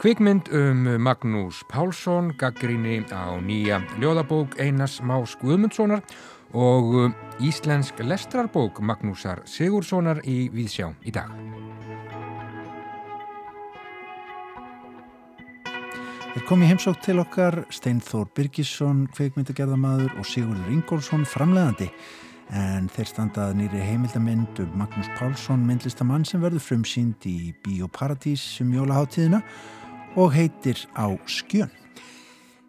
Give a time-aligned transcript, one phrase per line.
[0.00, 6.00] Kvikmynd um Magnús Pálsson, gaggríni á nýja ljóðabók Einars Más Guðmundssonar
[6.56, 11.28] og íslensk lestrarbók Magnúsar Sigurssonar í Víðsjá í dag.
[16.32, 21.90] Þeir komi heimsókt til okkar Steinþór Birgisson, kveikmyndagerðamadur og Sigurður Ingólfsson, framlegandi.
[22.50, 28.72] En þeir standað nýri heimildamind um Magnús Pálsson, myndlistamann sem verður frumsýnd í Bíóparadís um
[28.74, 29.38] jólaháttíðina
[30.18, 31.70] og heitir Á skjön.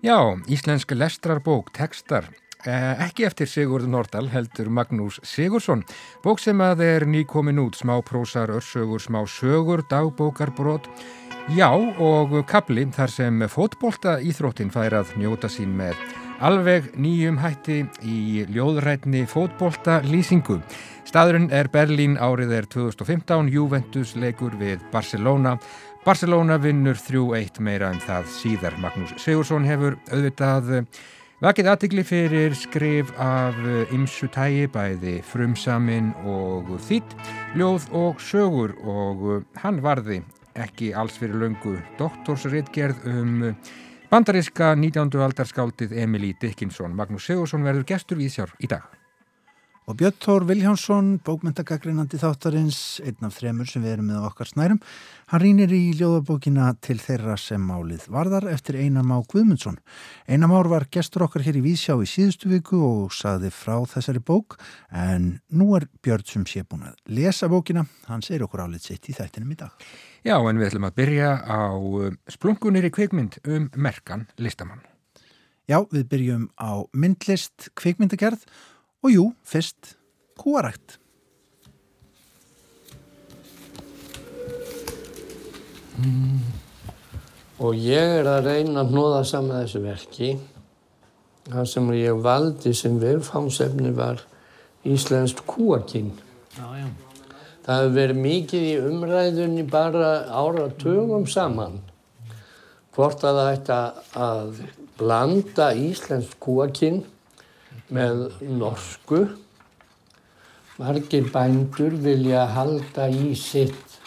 [0.06, 2.30] Já, íslensk lestrarbók, tekstar,
[2.66, 5.84] eh, ekki eftir Sigurd Nordal heldur Magnús Sigursson,
[6.24, 10.90] bók sem að er nýkomin út, smá prósar, örsögur, smá sögur, dagbókarbrót,
[11.50, 15.96] já og kabli þar sem fótbolta íþróttin fær að njóta sín með
[16.42, 20.60] alveg nýjum hætti í ljóðrætni fótbolta lýsingu.
[21.06, 25.58] Staðurinn er Berlín, árið er 2015, Juventus leikur við Barcelona
[26.02, 28.78] Barcelona vinnur 3-1 meira en það síðar.
[28.82, 31.02] Magnús Sigursson hefur auðvitað eh,
[31.46, 33.60] vakið aðtikli fyrir skrif af
[33.94, 37.14] ymsu eh, tægi, bæði frumsamin og þýtt,
[37.54, 40.24] ljóð og sögur og eh, hann varði
[40.58, 43.38] ekki alls fyrir löngu doktorsritgerð um
[44.12, 45.22] bandaríska 19.
[45.24, 46.92] aldarskáldið Emilí Dickinson.
[46.92, 49.01] Magnús Sigursson verður gestur við sjár í dag.
[49.90, 54.78] Og Björn Tór Viljánsson, bókmyndagagreinandi þáttarins, einn af þremur sem við erum með okkar snærum,
[55.32, 59.80] hann rínir í ljóðabókina til þeirra sem málið varðar eftir Einam á Guðmundsson.
[60.30, 64.22] Einam ár var gestur okkar hér í Vísjá í síðustu viku og saði frá þessari
[64.22, 64.60] bók,
[64.94, 69.10] en nú er Björn sem sé búin að lesa bókina, hann segir okkur álið sitt
[69.10, 69.74] í þættinum í dag.
[70.22, 74.86] Já, en við ætlum að byrja á um, splungunir í kveikmynd um merkan listamann.
[75.66, 78.71] Já, við byrjum á myndlist kveikmyndagerð Og
[79.10, 79.96] jú, fyrst
[80.38, 81.00] kúarækt.
[86.02, 86.42] Mm.
[87.62, 90.30] Og ég er að reyna að hnóða saman þessu verki.
[91.50, 94.22] Það sem ég valdi sem viðfámsefni var
[94.88, 96.14] Íslandst kúakinn.
[97.62, 101.78] Það hefur verið mikið í umræðunni bara áratugum saman.
[102.96, 103.78] Hvort að það ætti
[104.26, 104.64] að
[104.98, 107.04] blanda Íslandst kúakinn
[107.92, 109.26] með norsku.
[110.82, 113.98] Margir bændur vilja halda í sitt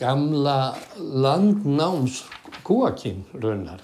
[0.00, 2.22] gamla landnáms
[2.66, 3.82] kúakinn raunar.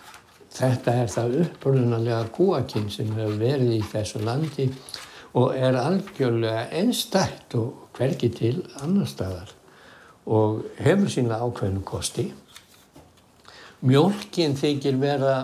[0.59, 4.67] Þetta er það upprunnalega kúakinn sem hefur verið í þessu landi
[5.39, 9.53] og er algjörlega einstætt og hverki til annar staðar
[10.27, 12.27] og hefur sína ákveðinu kosti.
[13.87, 15.37] Mjölkinn þykir vera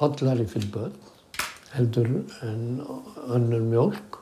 [0.00, 1.07] hotlari fyrir börn
[1.74, 2.08] heldur
[2.46, 2.62] en
[3.28, 4.20] önnur mjölk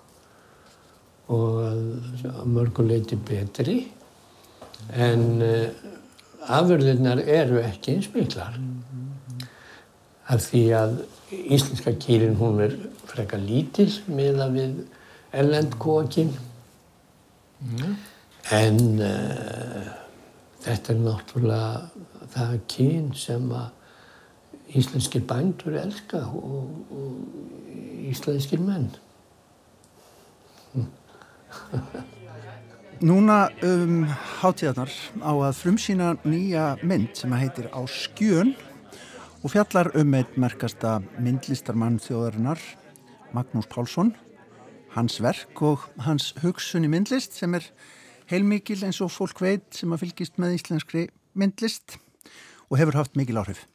[1.33, 3.79] og að mörguleiti betri.
[4.95, 5.71] En uh,
[6.47, 8.59] afurðirnar eru ekki eins miklar
[10.31, 10.99] af því að
[11.31, 12.75] íslenska kýrin hún er
[13.07, 14.77] frekar lítil meða við
[15.37, 16.33] ellendkókin
[17.63, 17.97] mm.
[18.55, 19.89] en uh,
[20.67, 23.73] þetta er náttúrulega það kyn sem að
[24.75, 27.13] íslenskir bændur elska og, og
[28.11, 28.91] íslenskir menn.
[33.07, 34.07] Núna um
[34.41, 38.55] hátíðarnar á að frumsýna nýja mynd sem heitir Á skjön
[39.43, 42.61] og fjallar um eitt merkasta myndlistarmann þjóðarinnar
[43.37, 44.15] Magnús Pálsson
[44.97, 47.69] hans verk og hans hugsun í myndlist sem er
[48.31, 51.07] heilmikil eins og fólk veit sem að fylgist með íslenskri
[51.37, 51.99] myndlist
[52.71, 53.67] og hefur haft mikil áhrif.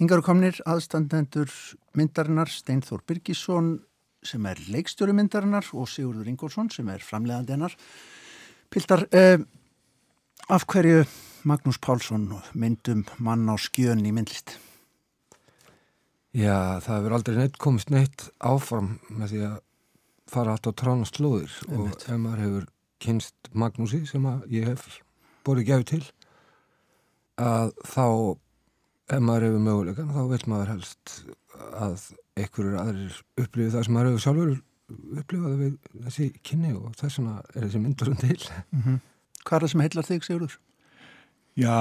[0.00, 1.50] Hingaru komnir aðstandendur
[1.92, 3.74] myndarinnar Steinþór Birgisson
[4.24, 7.74] sem er leikstjóri myndarinnar og Sigurður Ingólfsson sem er framlegandi hennar.
[8.72, 9.36] Piltar, eh,
[10.48, 11.04] af hverju
[11.44, 14.56] Magnús Pálsson myndum mann á skjön í myndlist?
[16.32, 19.56] Já, það hefur aldrei neitt komist neitt áfram með því að
[20.30, 22.68] fara allt á trána slóðir og ef maður hefur
[23.00, 25.02] kynst Magnúsi sem ég hef
[25.44, 26.04] borðið gefið til
[27.36, 28.06] að þá
[29.10, 31.14] ef maður hefur mögulegan þá vil maður helst
[31.76, 32.08] að
[32.38, 34.56] einhverjur aðrir upplifið það sem maður hefur sjálfur
[35.20, 35.76] upplifað við
[36.06, 38.98] þessi kynni og þess vegna er þessi myndur um til mm -hmm.
[39.40, 40.58] Hvað er það sem heillar þig, Sigurður?
[41.56, 41.76] Já,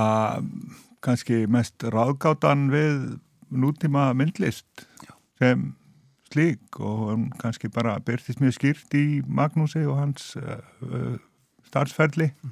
[1.02, 3.20] kannski mest ráðgáttan við
[3.52, 5.14] nútíma myndlist Já.
[5.40, 5.76] sem
[6.32, 11.18] slík og kannski bara byrtist mjög skýrt í Magnúsi og hans uh,
[11.66, 12.52] starfsferðli mm.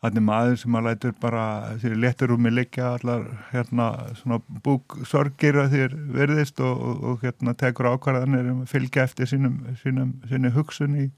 [0.00, 1.44] Þannig maður sem að lætur bara
[1.80, 7.26] því letur um mig leikja allar hérna svona búksorgir að þér verðist og, og, og
[7.26, 11.10] hérna tekur ákvarðanir um að fylgja eftir sínum, sínum, sínum hugsun í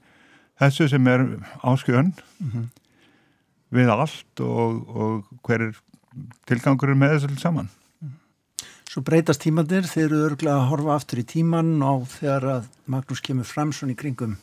[0.59, 1.23] þessu sem er
[1.63, 2.11] áskjön.
[2.43, 2.67] Mm -hmm.
[3.73, 5.79] við allt og, og hver er
[6.45, 7.71] tilgangurinn með þessu saman.
[8.93, 13.23] Svo breytast tímanir, þeir eru örgulega að horfa aftur í tíman og þegar að Magnús
[13.25, 14.35] kemur fram svona í kringum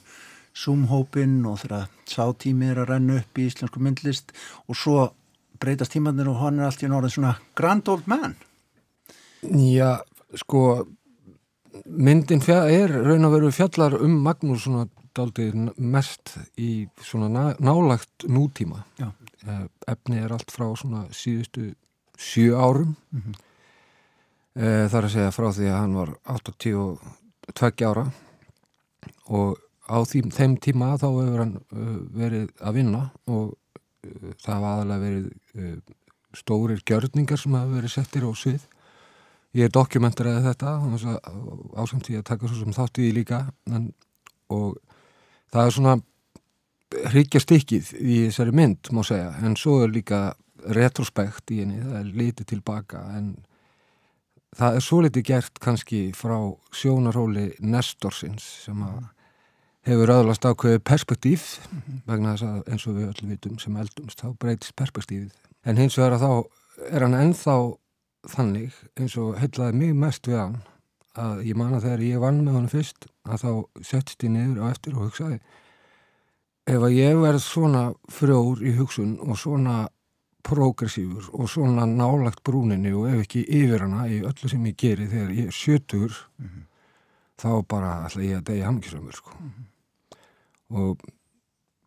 [0.56, 4.32] Zoom-hópin og þegar sátími er að renna upp í íslensku myndlist
[4.67, 5.08] og svo
[5.61, 8.37] breytast tímanir og hann er alltaf í norðin svona grand old man.
[9.43, 10.00] Já,
[10.37, 10.87] sko
[11.85, 18.85] myndin er raun að veru fjallar um Magnús svona daldið mest í svona nálagt nútíma.
[19.00, 19.11] Já.
[19.46, 21.73] Eh, efni er allt frá svona síðustu
[22.19, 22.96] sjö árum.
[23.11, 23.46] Mm -hmm
[24.58, 28.06] þar að segja frá því að hann var 82 ára
[29.31, 34.52] og á því, þeim tíma þá hefur hann uh, verið að vinna og uh, það
[34.54, 35.96] hafa aðalega verið uh,
[36.38, 38.69] stórir gjörningar sem hafa verið settir á svið.
[39.58, 40.76] Ég er dokumentaraðið þetta
[41.82, 43.88] ásamt því að taka svo sem þátt í því líka en,
[44.54, 44.78] og
[45.50, 45.96] það er svona
[47.10, 49.32] hryggja stikkið í þessari mynd má segja.
[49.43, 50.28] En svo er líka
[50.76, 53.32] retrospekt í henni, það er litið tilbaka en
[54.58, 56.36] það er svo litið gert kannski frá
[56.75, 59.02] sjónaróli Nestorsins sem að
[59.88, 62.00] hefur öðlast ákveði perspektíf mm -hmm.
[62.06, 65.31] vegna þess að eins og við öllum vitum sem eldumst þá breytist perspektífið
[65.65, 66.32] en hins vegar að þá
[66.91, 67.56] er hann ennþá
[68.29, 70.59] þannig eins og heitlaði mig mest við hann
[71.21, 74.62] að ég man að þegar ég vann með hann fyrst að þá settist ég niður
[74.62, 75.41] á eftir og hugsaði
[76.67, 77.82] ef að ég verð svona
[78.12, 79.88] frjór í hugsun og svona
[80.47, 85.09] progressífur og svona nálagt brúninni og ef ekki yfir hana í öllu sem ég geri
[85.11, 86.62] þegar ég er sjötur mm -hmm.
[87.40, 89.31] Þá bara ætla ég að degja hamkisramur sko.
[89.38, 89.64] mm -hmm.
[90.76, 91.00] og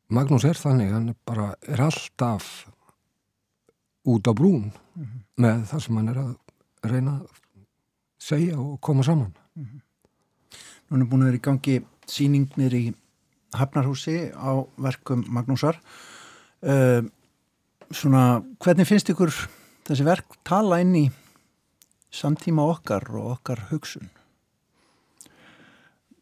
[0.09, 2.67] Magnús er þannig hann er bara er alltaf
[4.05, 5.21] út á brún mm -hmm.
[5.37, 6.35] með það sem hann er að
[6.83, 7.27] reyna að
[8.19, 9.33] segja og koma saman
[10.89, 11.75] Nú er búin að vera í gangi
[12.05, 12.93] síningnir í
[13.57, 15.79] Hafnarhúsi á verkum Magnúsar
[16.61, 17.01] uh,
[17.89, 19.31] svona, hvernig finnst ykkur
[19.87, 21.05] þessi verk tala inn í
[22.13, 24.09] samtíma okkar og okkar hugsun?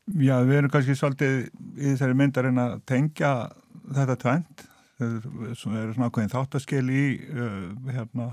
[0.09, 1.35] Já, við erum kannski svolítið
[1.77, 3.31] í þessari myndarinn að tengja
[3.91, 4.65] þetta tvent
[5.01, 5.13] það
[5.81, 8.27] er svona ákveðin þáttaskil í uh, hérna,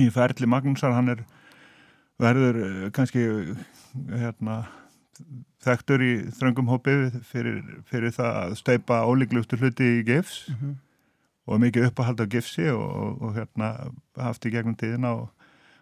[0.00, 1.24] í ferli Magnúsar, hann er
[2.20, 3.24] verður uh, kannski
[4.10, 4.60] hérna
[5.64, 10.78] þekktur í þröngum hópið fyrir, fyrir það að steipa ólíklustu hluti í gifs mm -hmm
[11.50, 13.70] og mikið uppahald á gifsi og, og, og hérna
[14.18, 15.28] haft í gegnum tíðina og,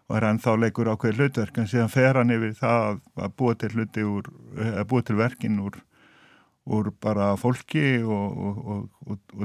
[0.09, 3.71] og er ennþá leikur ákveði hlutverk en síðan fer hann yfir það að búa til
[3.75, 5.77] hluti úr, að búa til verkin úr,
[6.69, 8.89] úr bara fólki og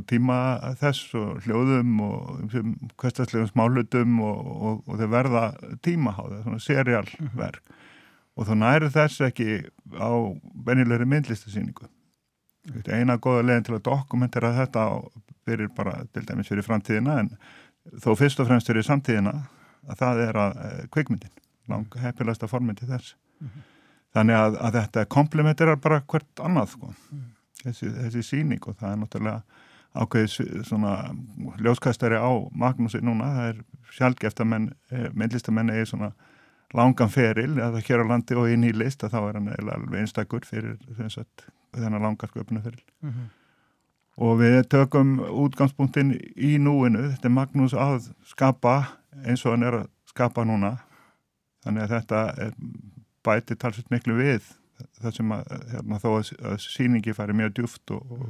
[0.08, 0.38] tíma
[0.80, 2.54] þess og hljóðum og
[3.00, 5.44] hverstaslegum smálutum og þeir verða
[5.84, 7.76] tímaháða, svona serialverk
[8.34, 9.60] og þá næru þess ekki
[10.00, 10.12] á
[10.66, 11.92] benilegri myndlistasýningu
[12.88, 14.86] eina goða leginn til að dokumentera þetta
[15.44, 17.34] fyrir bara til dæmis fyrir framtíðina en
[18.00, 19.36] þó fyrst og fremst fyrir samtíðina
[19.88, 21.36] að það er að eh, kvikmyndin
[21.72, 23.68] lang heppilasta formyndi þess mm -hmm.
[24.16, 26.88] þannig að, að þetta komplementerar bara hvert annað sko.
[26.88, 27.30] mm -hmm.
[27.64, 29.42] þessi, þessi síning og það er náttúrulega
[29.94, 31.16] ákveðis svona
[31.62, 36.12] ljóskastari á Magnúsi núna, það er sjálfgeft að menn, eh, myndlistamenn er svona
[36.74, 40.00] langan feril, eða hér á landi og inn í list að þá er hann alveg
[40.00, 40.78] einstakur fyrir
[41.74, 43.30] þennan langar sköpunarferil mm -hmm
[44.20, 48.76] og við tökum útgangspunktin í núinu, þetta er Magnús að skapa
[49.24, 50.76] eins og hann er að skapa núna
[51.64, 52.52] þannig að þetta
[53.24, 54.52] bæti talsveit miklu við
[55.00, 58.24] það sem að, hérna, þó að, að síningi færi mjög djúft og, og,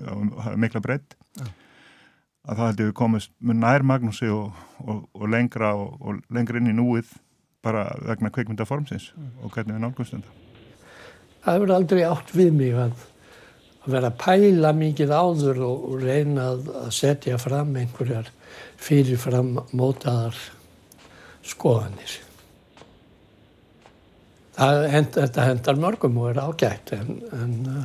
[0.00, 1.48] og, og mikla breytt ja.
[2.48, 7.12] að það heldur við komast með nær Magnúsi og lengra og lengra inn í núið
[7.64, 9.32] bara vegna kveikmyndaformsins mm.
[9.44, 10.38] og hvernig við nálgumst þetta
[11.40, 13.04] Það hefur aldrei átt við mig að
[13.92, 18.30] vera að pæla mikið áður og, reyna að, setja fram einhverjar
[18.80, 20.36] fyrirfram mótaðar
[21.46, 22.18] skoðanir.
[24.60, 27.84] Hend, þetta hendar mörgum og er ágætt en, en uh,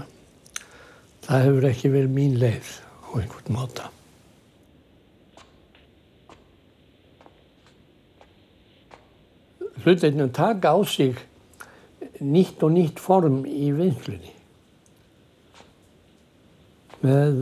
[1.24, 3.90] það hefur ekki verið mín leið á einhvern móta.
[9.86, 11.20] Hlutinum taka á sig
[12.20, 14.35] nýtt og nýtt form í vinslunni
[17.06, 17.40] með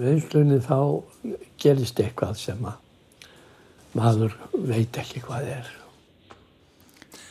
[0.00, 0.78] vinslunni þá
[1.60, 2.78] gerist eitthvað sem að
[3.98, 5.70] maður veit ekki hvað er.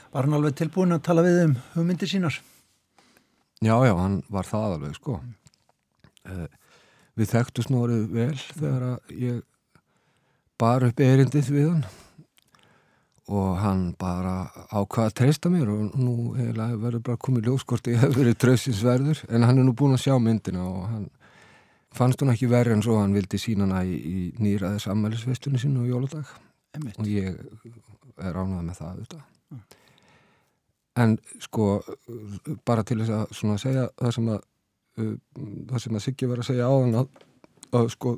[0.10, 2.40] Var hann alveg tilbúin að tala við um hugmyndir sínar?
[3.60, 5.20] Já, já, hann var það alveg, sko.
[6.28, 6.48] Uh,
[7.20, 9.42] við þekktu snorið vel þegar að ég
[10.60, 11.84] bar upp erindið við hann
[13.30, 18.16] og hann bara ákvaða að treysta mér og nú verður bara komið ljóskort ég hef
[18.18, 21.06] verið tröðsinsverður en hann er nú búin að sjá myndina og hann
[21.96, 25.84] fannst hún ekki verið en svo hann vildi sína hana í, í nýraðis ammælisveistunni sinu
[25.84, 26.32] og jóladag
[26.78, 27.00] Einmitt.
[27.00, 27.38] og ég
[28.20, 29.24] er ánað með það auðvitað.
[31.00, 31.68] En sko,
[32.68, 34.40] bara til þess að svona segja það sem að
[35.00, 35.16] uh,
[35.72, 37.24] það sem að Siggi var að segja áðan að,
[37.80, 38.16] að sko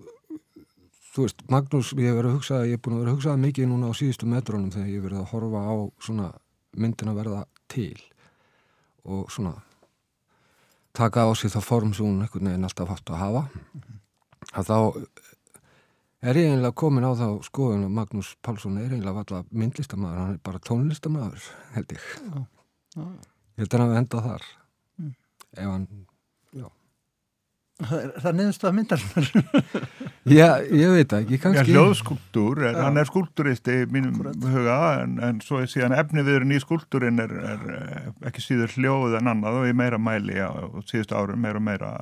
[1.12, 3.40] þú veist, Magnús, ég hef verið að hugsa ég hef búin að vera að hugsa
[3.40, 5.75] mikið núna á síðustu metrónum þegar ég hef verið að horfa á
[6.08, 6.30] svona
[6.80, 8.00] myndin að verða til
[9.04, 9.56] og svona
[10.98, 13.44] taka á sig það form sem hún einhvern veginn alltaf haft að hafa.
[14.52, 14.78] Að þá
[16.22, 20.34] er ég einlega komin á þá skoðun að Magnús Pálsson er einlega alltaf myndlistamæður, hann
[20.36, 22.10] er bara tónlistamæður held ég.
[22.22, 22.42] Já,
[22.98, 23.06] já.
[23.58, 24.50] ég held að hann enda þar
[25.52, 25.88] ef hann
[27.82, 29.30] Það er, er niðurstað myndarinnar.
[30.40, 32.82] já, ég veit ekki, Já, kannski hljóðskúltúr, er, Já.
[32.86, 34.50] hann er skúltúristi í mínum Akkúrat.
[34.54, 39.18] huga en, en svo er síðan efniviðurinn í skúltúrin er, er eh, ekki síður hljóð
[39.22, 40.52] en annað og í meira mæli á
[40.90, 41.94] síðustu árum meira og meira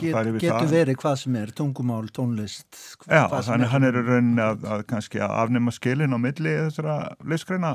[0.00, 0.70] Get, getur það.
[0.72, 2.70] verið hvað sem er, tungumál, tónlist.
[3.04, 6.94] Já, þannig hann er í rauninni að, að kannski að afnema skilin á milli þessara
[7.28, 7.74] listgreina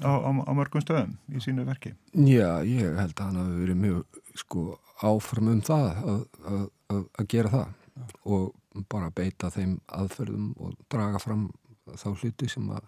[0.00, 1.92] á, á, á mörgum stöðum í sínu verki.
[2.16, 4.64] Já, ég held að hann hafi verið mjög sko
[5.02, 7.78] áfram um það að, að, að, að gera það.
[8.24, 11.50] Og bara beita þeim aðferðum og draga fram
[11.98, 12.86] þá hluti sem að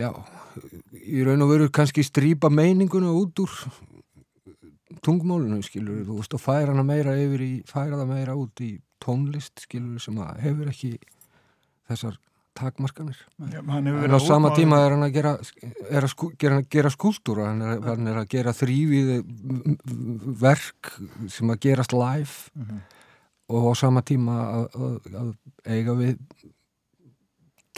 [0.00, 0.10] já,
[0.96, 3.54] í raun og veru kannski strýpa meininguna út úr
[5.04, 8.72] tungmálinu, skilur þú veist, og færa hana meira yfir í, færa það meira út í
[9.00, 10.90] tónlist, skilur sem að hefur ekki
[11.88, 12.18] þessar
[12.56, 13.18] takmarkanir.
[13.40, 15.34] En á sama tíma er hann að gera,
[15.88, 19.12] er að skú, gera, gera skúltúra, hann hann er að gera þrýfið
[20.40, 20.94] verk
[21.30, 22.80] sem að gerast live
[23.50, 25.32] og á sama tíma að, að, að
[25.76, 26.16] eiga við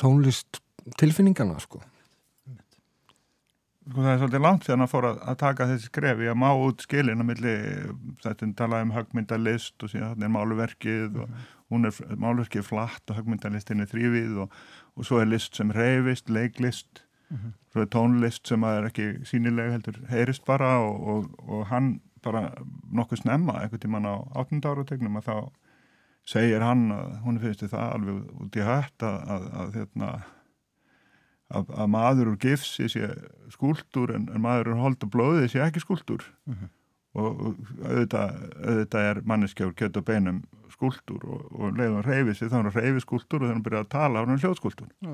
[0.00, 0.62] tónlist
[0.98, 1.82] tilfinningana sko.
[3.82, 6.48] Sko, það er svolítið langt þegar hann fór að, að taka þessi skrefi að má
[6.54, 7.54] út skilin á milli,
[8.22, 11.32] þetta er talað um högmyndalist og síðan þannig er máluverkið og
[11.72, 14.60] hún er, máluverkið er flatt og högmyndalistin er þrýfið og,
[14.94, 17.02] og svo er list sem reyfist, leiklist.
[17.72, 22.50] Svo er tónlist sem er ekki sínilega heldur heyrist bara og, og, og hann bara
[22.92, 24.60] nokkuð snemma einhvern tímann á 8.
[24.68, 25.36] árategnum að þá
[26.28, 30.10] segir hann að hún finnst það alveg út í hætt að, að, að, hérna,
[31.52, 33.10] að, að maður úr gifsi sé
[33.52, 39.08] skúltúr en, en maður úr hold og blóði sé ekki skúltúr og, og auðvitað, auðvitað
[39.10, 40.42] er manneskjár kjött og beinum
[40.72, 43.86] skúltúr og, og leiðum reyfi sig þá er hann reyfi skúltúr og þegar hann byrjar
[43.86, 45.12] að tala er hann hljóðskúltúr Já.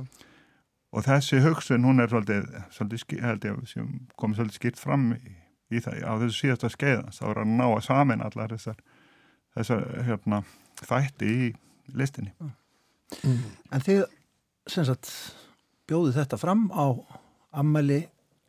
[0.95, 5.35] og þessi hugsun hún er svolítið, svolítið komið svolítið skýrt fram í,
[5.75, 5.99] í það.
[6.07, 8.79] Á þessu síðasta skeiðans þá er hann að ná að samin allar þessar
[9.59, 10.43] þessar hérna,
[10.85, 11.51] þætti í
[11.99, 12.33] listinni.
[13.73, 14.05] En þið,
[14.69, 15.11] sem sagt,
[15.89, 16.93] bjóðu þetta fram á
[17.59, 18.03] ammæli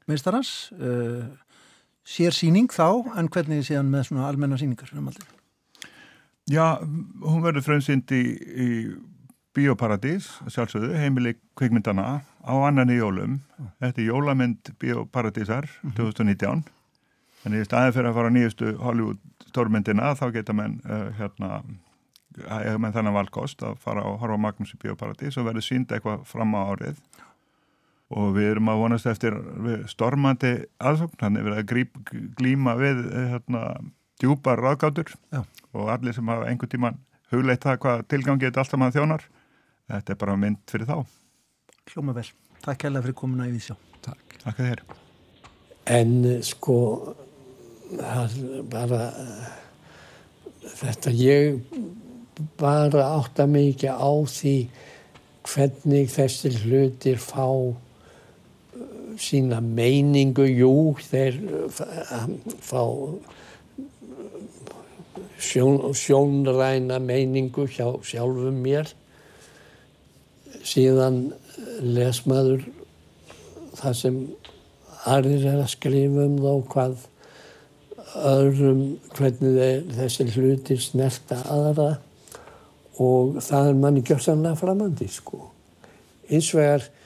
[0.09, 1.27] meistarans, uh,
[2.07, 5.27] sér síning þá, en hvernig síðan með svona almenna síningar um aldrei?
[6.49, 8.69] Já, hún verður frumsynd í, í
[9.53, 13.39] Bíóparadís, sjálfsögðu, heimili kvikmyndana á annan í jólum.
[13.81, 15.67] Þetta er jólamynd Bíóparadísar
[15.97, 16.63] 2019.
[17.43, 21.61] Þannig í staðin fyrir að fara á nýjustu Hollywood stórmyndina þá geta menn uh, hérna
[22.45, 26.25] að menn þannig valkost að fara og horfa Magnús í Bíóparadís og verður sínd eitthvað
[26.29, 27.01] fram á árið
[28.09, 29.35] og við erum að vonast eftir
[29.65, 31.99] við stormandi aðsókn, þannig við erum að gríp,
[32.39, 33.63] glíma við eh, hérna,
[34.21, 35.43] djúpar ráðgátur Já.
[35.73, 36.99] og allir sem hafa einhvern tíman
[37.29, 39.25] hugleitt það hvað tilgangi þetta alltaf maður þjónar
[39.93, 40.97] þetta er bara mynd fyrir þá
[41.89, 42.27] Hljóma vel.
[42.61, 43.73] Takk kærlega fyrir komuna í Vísjá.
[44.05, 44.35] Takk.
[44.43, 44.81] Takk að þér
[45.89, 46.75] En eh, sko,
[47.97, 48.99] það er bara
[50.77, 51.57] þetta ég
[52.59, 54.55] bara átta ekki á því
[55.49, 57.47] hvernig þessir hlutir fá
[59.19, 62.25] sína meiningu, jú, þeir eh,
[62.63, 62.83] fá
[65.39, 68.91] sjón, sjónræna meiningu hjá sjálfum mér.
[70.65, 71.29] Síðan
[71.83, 72.65] les maður
[73.79, 74.19] það sem
[75.07, 77.07] aðrir er að skrifa um þá hvað
[78.29, 78.83] öðrum
[79.15, 81.89] hvernig þeir, þessi hluti snerta aðra
[82.99, 85.45] og það er manni gjörsamlega framandi sko.
[86.29, 86.98] Eins eh, ætla, eh,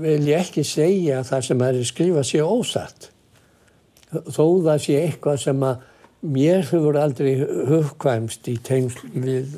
[0.00, 3.10] vil ég ekki segja að það sem er skrifa sé ósatt
[4.10, 5.86] þó það sé eitthvað sem að
[6.20, 7.32] mér hefur aldrei
[7.70, 9.54] hugkvæmst í tengsl við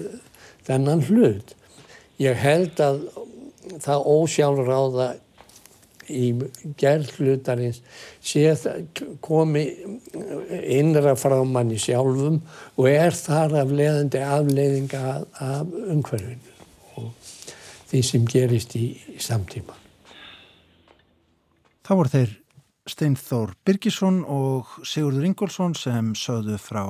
[0.66, 1.54] þennan hlut.
[2.22, 3.00] Ég held að
[3.82, 5.08] það ósjálfráða
[6.12, 6.28] í
[6.78, 7.80] gerð hlutarins
[8.22, 9.64] sé það komi
[10.76, 12.40] innra frá manni sjálfum
[12.76, 16.51] og er þar af leðandi afleiðinga af, umhverfinu
[17.92, 19.76] því sem gerist í, í samtíma.
[21.82, 22.38] Þá voru þeir
[22.88, 26.82] Steinþór Birgisson og Sigurður Ingólfsson sem sögðu frá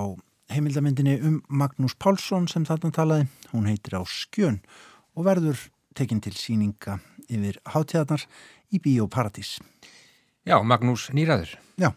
[0.53, 3.29] heimildamindinni um Magnús Pálsson sem þarna talaði.
[3.53, 4.61] Hún heitir á Skjön
[5.17, 5.67] og verður
[5.97, 8.25] tekinn til síninga yfir hátíðarnar
[8.73, 9.59] í Bíóparadís.
[10.49, 11.57] Já, Magnús Nýraður.
[11.81, 11.93] Já.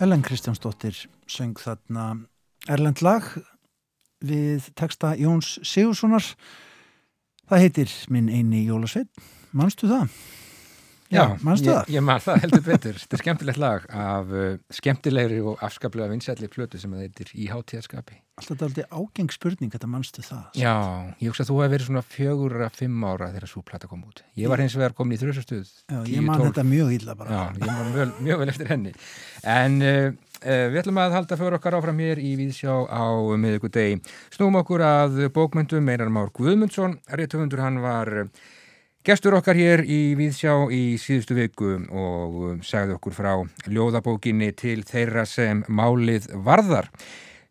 [0.00, 0.96] Ellen Kristjánsdóttir
[1.28, 2.04] söng þarna
[2.72, 3.26] Erlend lag
[4.24, 6.24] við texta Jóns Sigurssonar.
[7.44, 9.10] Það heitir Minn eini Jólasveit.
[9.52, 10.14] Manstu það?
[11.10, 11.88] Já, manstu ég, það?
[11.90, 12.98] ég man það heldur betur.
[13.02, 17.48] Þetta er skemmtilegt lag af uh, skemmtilegri og afskaplega vinsætli plötu sem það heitir í
[17.50, 18.20] hátíðaskapi.
[18.38, 20.44] Alltaf þetta er aldrei ágeng spurning, þetta manstu það?
[20.56, 20.74] Já,
[21.20, 24.04] ég hugsa að þú hefði verið svona fjögur að fimm ára þegar svo plata kom
[24.06, 24.22] út.
[24.38, 25.74] Ég var hins vegar komin í þrjusastuð.
[25.90, 27.34] Já, ég man þetta mjög illa bara.
[27.34, 28.94] Já, ég man mjög, mjög vel eftir henni.
[29.56, 33.04] En uh, uh, við ætlum að halda fyrir okkar áfram hér í Víðsjá á
[33.42, 33.98] miðugudegi.
[34.38, 37.00] Snúum okkur að bókmyndum Einar Már Guðmundsson.
[37.10, 38.14] Réttufundur hann var
[39.06, 43.32] gestur okkar hér í Víðsjá í síðustu viku og uh, sagði okkur frá
[43.70, 46.90] ljóðabókinni til þeirra sem málið varðar.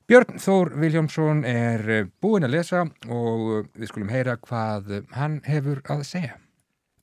[0.10, 5.42] Björn Þór Viljámsson er uh, búinn að lesa og uh, við skulum heyra hvað hann
[5.50, 6.38] hefur að segja.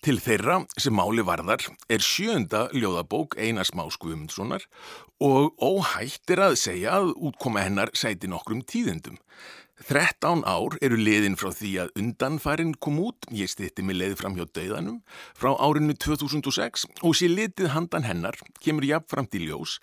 [0.06, 4.68] Til þeirra sem máli varðar er sjönda ljóðabók Einars Más Guðmundssonar
[5.18, 9.18] og óhætt er að segja að útkoma hennar sæti nokkrum tíðendum.
[9.84, 14.36] 13 ár eru liðin frá því að undanfærin kom út, ég stýtti mig leið fram
[14.38, 15.02] hjá dauðanum,
[15.36, 19.76] frá árinu 2006 og sé litið handan hennar, kemur jafnframt í ljós,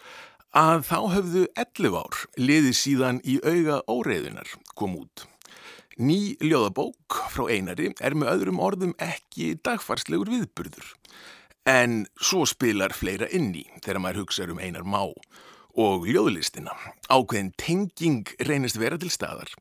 [0.57, 5.27] að þá höfðu 11 ár liðið síðan í auga óreiðunar kom út.
[6.01, 10.87] Ný ljóðabók frá einari er með öðrum orðum ekki dagfarslegur viðburður.
[11.69, 15.05] En svo spilar fleira inni þegar maður hugsa um einar má
[15.79, 16.73] og ljóðlistina.
[17.09, 19.51] Ákveðin tenging reynist vera til staðar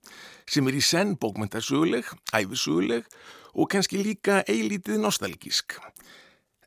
[0.49, 3.07] sem er í senn bókmyndasöguleg, æfisöguleg
[3.55, 5.79] og kannski líka eilítið nostalgísk.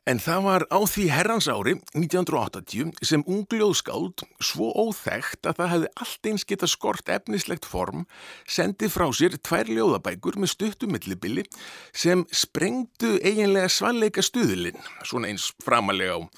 [0.06, 5.88] En það var á því herrans ári 1980 sem ungljóðskáld svo óþægt að það hefði
[6.04, 8.04] allt eins geta skort efnislegt form
[8.46, 11.46] sendi frá sér tvær ljóðabækur með stuttumillibili
[11.90, 16.30] sem sprengdu eiginlega svalleika stuðulinn, svona eins framalega á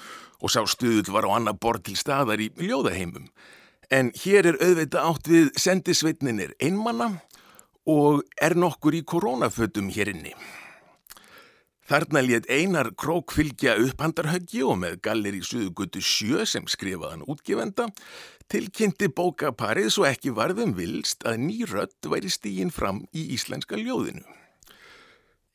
[0.43, 3.29] og sá stuðul var á annar borð til staðar í ljóðaheimum.
[3.91, 7.15] En hér er auðvita átt við sendisveitninir einmanna
[7.89, 10.35] og er nokkur í koronafötum hér inni.
[11.89, 17.87] Þarna létt einar krók fylgja upphandarhöggi og með gallir í suðugötu sjö sem skrifaðan útgefenda
[18.53, 24.21] tilkynnti bókaparið svo ekki varðum vilst að ný rött væri stígin fram í íslenska ljóðinu.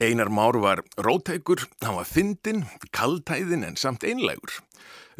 [0.04, 4.60] Einar Már var rótækur, hann var fyndin, kaltæðin en samt einlægur.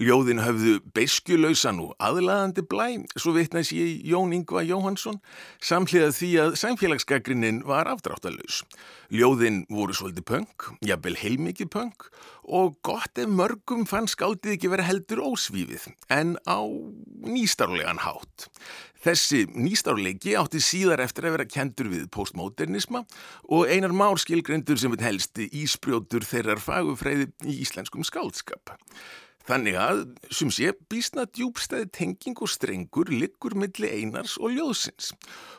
[0.02, 5.20] Ljóðin höfðu beiskjulausan og aðlaðandi blæ, svo vitnæs ég Jón Ingva Jóhansson,
[5.62, 8.64] samhliðað því að sænfélagsgagrinnin var afdráttalus.
[9.14, 12.10] Ljóðin voru svolítið punk, jafnvel heilmikið punk
[12.44, 16.60] og gott ef mörgum fann skáldið ekki vera heldur ósvífið, en á
[17.24, 18.50] nýstarlegan hátt.
[19.04, 23.02] Þessi nýstárleiki átti síðar eftir að vera kendur við postmodernisma
[23.52, 28.78] og einar már skilgrendur sem helsti ísbrjótur þeirrar fagufræði í íslenskum skáldskap.
[29.44, 35.12] Þannig að, sem sé, bísna djúbstæði tenging og strengur liggur milli einars og ljóðsins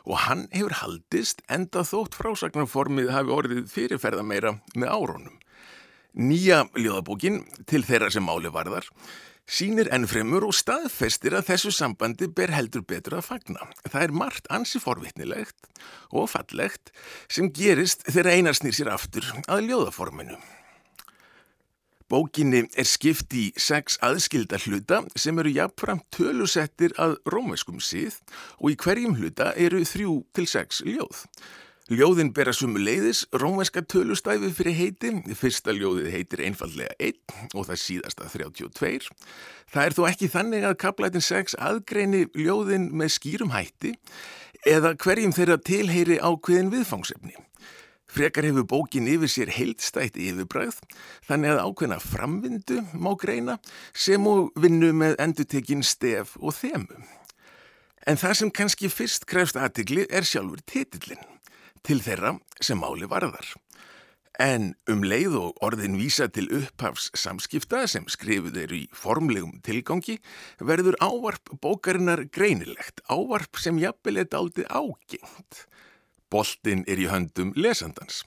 [0.09, 5.37] og hann hefur haldist enda þótt frásagnarformið hafi orðið fyrirferða meira með árónum.
[6.17, 8.89] Nýja ljóðabókin til þeirra sem máli varðar
[9.45, 13.69] sínir ennfremur og staðfestir að þessu sambandi ber heldur betur að fagna.
[13.85, 15.69] Það er margt ansi forvitnilegt
[16.11, 16.91] og fallegt
[17.29, 20.37] sem gerist þegar einar snýr sér aftur að ljóðaforminu.
[22.05, 28.19] Bókinni er skipt í sex aðskilda hluta sem eru jafnframt tölusettir að rómeskum síð
[28.59, 31.23] og í hverjum hluta eru þrjú til sex ljóð.
[31.85, 37.77] Ljóðin bera sumu leiðis, rómveska tölustæfi fyrir heiti, fyrsta ljóðið heitir einfallega 1 og það
[37.77, 39.11] síðasta 32.
[39.69, 43.91] Það er þó ekki þannig að kaplætin 6 aðgreini ljóðin með skýrum hætti
[44.65, 47.37] eða hverjum þeirra tilheyri ákveðin viðfangsefni.
[48.09, 50.81] Frekar hefur bókin yfir sér heildstætt yfirbræð
[51.29, 53.59] þannig að ákveðna framvindu má greina
[53.93, 56.97] sem og vinnu með endutekinn stef og þemu.
[58.09, 61.34] En það sem kannski fyrst krefst aðtikli er sjálfur titillin
[61.85, 63.53] til þeirra sem máli varðar.
[64.41, 70.17] En um leið og orðin vísa til upphafs samskipta sem skrifuð eru í formlegum tilgangi
[70.59, 75.61] verður ávarp bókarinnar greinilegt, ávarp sem jafnvel er daldið ágengt.
[76.27, 78.25] Boltin er í höndum lesandans.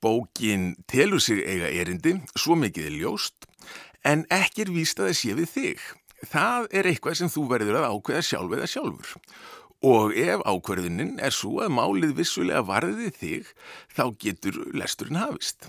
[0.00, 3.46] Bókin telur sig eiga erindi, svo mikið er ljóst,
[4.04, 5.86] en ekki er víst að það sé við þig.
[6.32, 9.16] Það er eitthvað sem þú verður að ákveða sjálf eða sjálfur.
[9.84, 13.50] Og ef ákverðinin er svo að málið vissulega varðið þig,
[13.92, 15.68] þá getur lesturinn hafist.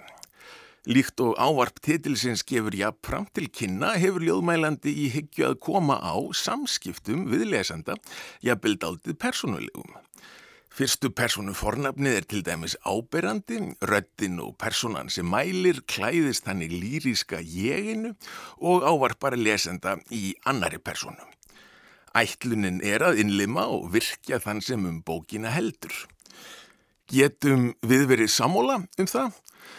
[0.87, 5.97] Líkt og ávarp titilsins gefur jafn fram til kynna hefur ljóðmælandi í hyggju að koma
[5.99, 7.97] á samskiptum við lesanda,
[8.39, 9.97] jafnvel daldið persónulegum.
[10.77, 16.69] Fyrstu personu fornafnið er til dæmis áberandi, röttin og personan sem mælir klæðist hann í
[16.71, 18.13] lýríska jeginu
[18.61, 21.36] og ávarpar lesenda í annari personu.
[22.15, 25.93] Ætlunin er að innlima og virkja þann sem um bókina heldur.
[27.07, 29.35] Getum við verið samóla um það?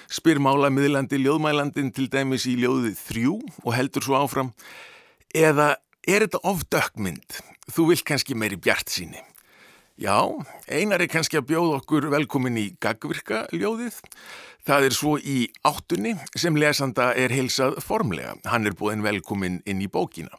[0.08, 4.52] Spyr mála miðlandi ljóðmælandin til dæmis í ljóðið þrjú og heldur svo áfram.
[5.36, 5.74] Eða
[6.08, 7.40] er þetta ofdökmynd?
[7.68, 9.20] Þú vilt kannski meiri bjart síni.
[9.98, 10.30] Já,
[10.70, 13.98] einar er kannski að bjóða okkur velkomin í gagvirka ljóðið.
[14.68, 18.36] Það er svo í áttunni sem lesanda er heilsað formlega.
[18.46, 20.38] Hann er búin velkomin inn í bókina.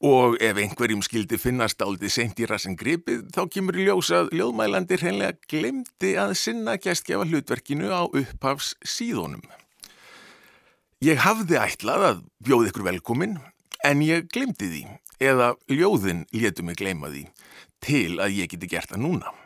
[0.00, 5.36] Og ef einhverjum skildi finnast áldi seint í rassin gripið, þá kemur ljósað ljóðmælandi hreinlega
[5.44, 9.44] glemdi að sinna gæstgefa hlutverkinu á upphafs síðunum.
[11.04, 13.36] Ég hafði ætlað að bjóða ykkur velkomin,
[13.84, 14.82] en ég glemdi því,
[15.20, 17.26] eða ljóðin létu mig gleyma því
[17.84, 19.36] til að ég geti gert það núna.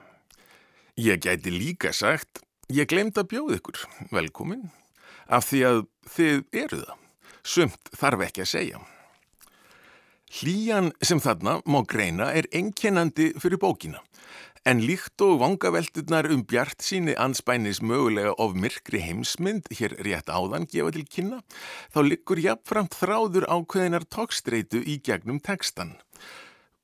[0.94, 4.68] Ég gæti líka sagt, ég glemt að bjóða ykkur, velkomin,
[5.26, 6.98] af því að þið eru það.
[7.42, 8.88] Sumt þarf ekki að segja.
[10.32, 14.00] Hlíjan sem þarna má greina er einkennandi fyrir bókina,
[14.64, 20.64] en líkt og vangavelturnar um bjart síni anspænis mögulega of myrkri heimsmynd hér rétt áðan
[20.70, 21.42] gefa til kynna,
[21.92, 25.98] þá liggur jafnframt þráður ákveðinar tókstreitu í gegnum tekstan.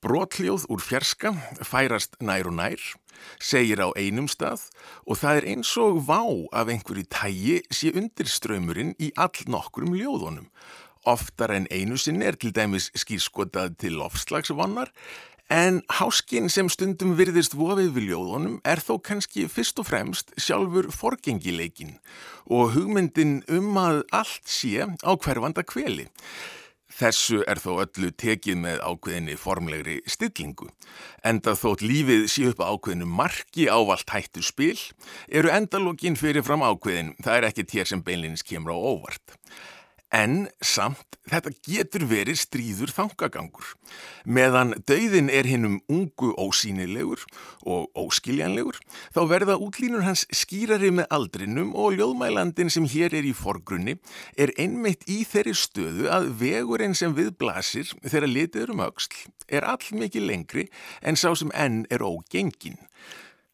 [0.01, 1.33] Brotljóð úr fjerska
[1.65, 2.85] færast nær og nær,
[3.41, 4.69] segir á einum stað
[5.05, 6.23] og það er eins og vá
[6.57, 10.49] af einhverju tægi sé undir ströymurinn í all nokkrum ljóðunum.
[11.09, 14.93] Oftar en einu sinn er til dæmis skýrskotað til lofslagsvannar
[15.51, 20.87] En háskin sem stundum virðist vofið við ljóðunum er þó kannski fyrst og fremst sjálfur
[20.95, 21.97] forgengileikin
[22.47, 26.07] og hugmyndin um að allt sé á hverfanda kveli.
[27.01, 30.71] Þessu er þó öllu tekið með ákveðinni formlegri stillingu.
[31.27, 34.79] Enda þótt lífið sé upp ákveðinu marki ávalt hættu spil,
[35.27, 39.39] eru endalógin fyrir fram ákveðin, það er ekki tér sem beinleins kemur á óvart.
[40.11, 43.69] En samt, þetta getur verið stríður þangagangur.
[44.27, 47.23] Meðan dauðin er hinnum ungu ósýnilegur
[47.63, 48.81] og óskiljanlegur,
[49.15, 54.01] þá verða útlínur hans skýrari með aldrinum og ljóðmælandin sem hér er í forgrunni
[54.35, 59.67] er einmitt í þeirri stöðu að vegurinn sem við blasir þegar litiður um auksl er
[59.67, 60.69] all mikið lengri
[61.07, 62.79] en sá sem enn er ógengin.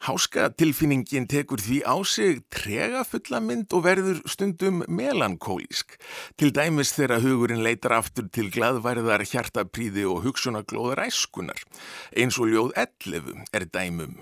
[0.05, 5.97] Háska tilfinningin tekur því á sig trega fulla mynd og verður stundum melankólísk.
[6.37, 11.63] Til dæmis þegar hugurinn leitar aftur til gladværðar hjartapríði og hugsunaglóðar æskunar.
[12.13, 14.21] Eins og ljóð 11 er dæmum.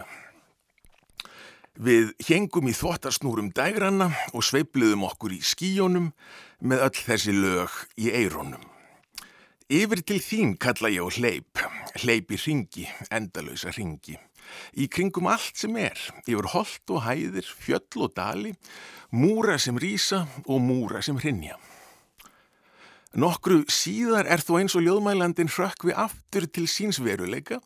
[1.74, 6.12] Við hengum í þvottasnúrum dægranna og sveipluðum okkur í skíjónum
[6.62, 8.62] með öll þessi lög í eironum.
[9.74, 11.64] Yfir til þín kalla ég á hleyp,
[12.04, 14.14] hleyp í ringi, endalösa ringi
[14.76, 18.54] í kringum allt sem er, yfir holt og hæðir, fjöll og dali,
[19.14, 21.58] múra sem rýsa og múra sem hrinja.
[23.14, 27.60] Nokkru síðar er þó eins og ljóðmælandin hrökkvi aftur til síns veruleika,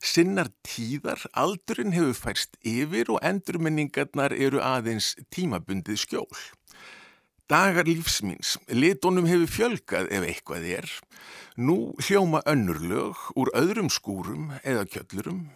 [0.00, 6.40] sinnar tíðar, aldurinn hefur færst yfir og endurmenningarnar eru aðeins tímabundið skjól.
[7.52, 10.88] Dagar lífsmins, litónum hefur fjölgað ef eitthvað er,
[11.60, 15.50] nú hljóma önnurlög úr öðrum skúrum eða kjöllurum,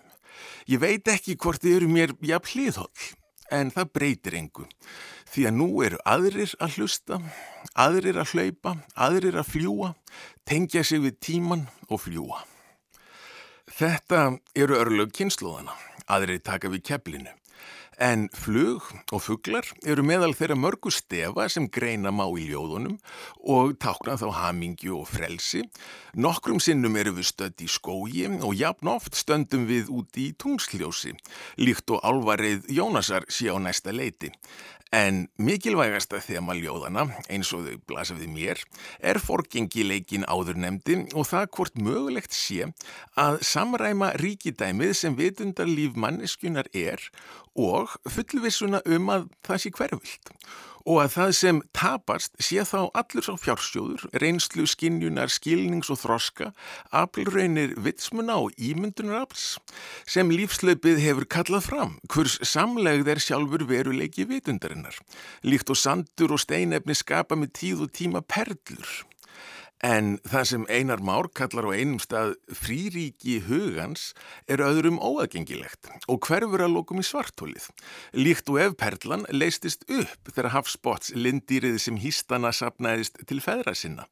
[0.69, 3.07] Ég veit ekki hvort þið eru mér jafn hlýðhóll,
[3.51, 4.67] en það breytir engu.
[5.29, 7.19] Því að nú eru aðrir að hlusta,
[7.77, 9.91] aðrir að hlaupa, aðrir að fljúa,
[10.49, 12.45] tengja sig við tíman og fljúa.
[13.79, 15.77] Þetta eru örlög kynnslóðana,
[16.09, 17.35] aðrir taka við keflinu.
[17.99, 22.95] En flug og fuglar eru meðal þeirra mörgu stefa sem greina má í ljóðunum
[23.43, 25.65] og tákna þá hamingju og frelsi.
[26.15, 31.17] Nokkrum sinnum eru við stödd í skógi og jafn oft stöndum við úti í tungsljósi,
[31.59, 34.31] líkt og álvarið Jónasar sé á næsta leiti.
[34.95, 38.63] En mikilvægasta þema ljóðana, eins og þau blasa við mér,
[39.05, 42.71] er forgengileikin áður nefndi og það hvort mögulegt sé
[43.21, 47.05] að samræma ríkidæmið sem vitundar líf manneskunar er
[47.53, 50.33] og fullvissuna um að það sé hverfilt
[50.85, 56.53] og að það sem tapast sé þá allur sá fjársjóður, reynslu, skinnjunar, skilnings og þroska,
[56.95, 59.59] aflraunir vitsmuna og ímyndunarafls
[60.09, 64.97] sem lífslaupið hefur kallað fram, hvers samlegð er sjálfur veruleiki vitundarinnar,
[65.45, 68.91] líkt og sandur og steinefni skapa með tíð og tíma perlur.
[69.85, 74.11] En það sem Einar Már kallar á einum stað fríríki hugans
[74.51, 77.69] er öðrum óaðgengilegt og hverfur að lókum í svartólið.
[78.19, 84.09] Líkt og ef perlan leistist upp þegar hafsbóts lindýrið sem hýstana sapnaðist til feðra sinna.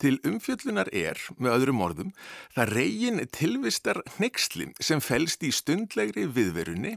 [0.00, 2.16] Til umfjöllunar er, með öðrum orðum,
[2.56, 6.96] það reygin tilvistar nexli sem fælst í stundlegri viðverunni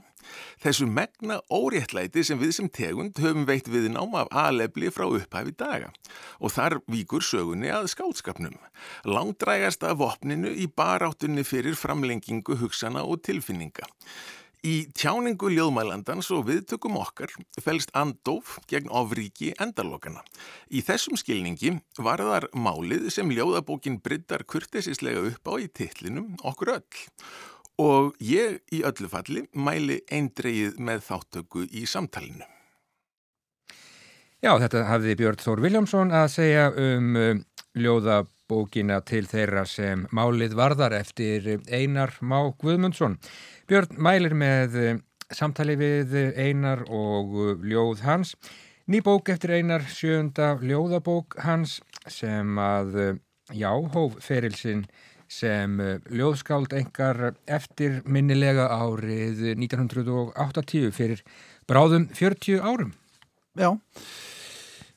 [0.64, 5.56] Þessu megna óréttlæti sem við sem tegund höfum veitt við náma af aðlefli frá upphæfi
[5.60, 5.92] daga
[6.40, 8.56] og þar víkur sögunni að skátskapnum.
[9.06, 13.88] Langdrægast af vopninu í baráttunni fyrir framlengingu hugsana og tilfinninga.
[14.66, 17.30] Í tjáningu ljóðmælandans og viðtökum okkar
[17.62, 20.24] fælst andof gegn ofríki endalokana.
[20.74, 26.80] Í þessum skilningi var þar málið sem ljóðabókin bryttar kurtesislega upp á í titlinum okkur
[26.80, 27.04] öll
[27.82, 32.48] og ég í öllu falli mæli eindreið með þáttöku í samtalinu.
[34.44, 40.56] Já, þetta hafði Björn Þór Viljámsson að segja um um ljóðabókina til þeirra sem málið
[40.58, 43.18] varðar eftir Einar Má Guðmundsson.
[43.68, 45.02] Björn mælir með um,
[45.34, 48.36] samtali við Einar og um, ljóð hans.
[48.88, 53.18] Ný bók eftir Einar, sjönda ljóðabók hans sem að,
[53.50, 54.86] já, hóf ferilsinn
[55.32, 61.24] sem eh, ljóðskáld engar eftir minnilega árið 1980 fyrir
[61.70, 62.94] bráðum 40 árum.
[63.56, 63.72] Já,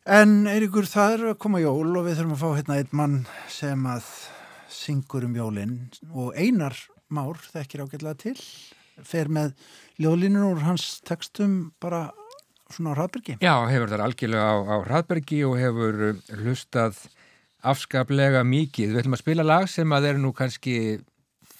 [0.04, 3.18] en Eirikur það er að koma jól og við þurfum að fá hérna einn mann
[3.52, 4.12] sem að
[4.72, 5.76] syngur um jólinn
[6.12, 6.76] og einar
[7.08, 8.38] már þekkir ágætlega til,
[9.04, 9.54] fer með
[10.02, 12.08] ljóðlínur úr hans textum bara
[12.68, 13.38] svona á Hraðbergi.
[13.40, 17.00] Já, hefur þar algjörlega á, á Hraðbergi og hefur eh, hlustað
[17.66, 18.92] afskaplega mikið.
[18.92, 20.76] Við ætlum að spila lag sem að er nú kannski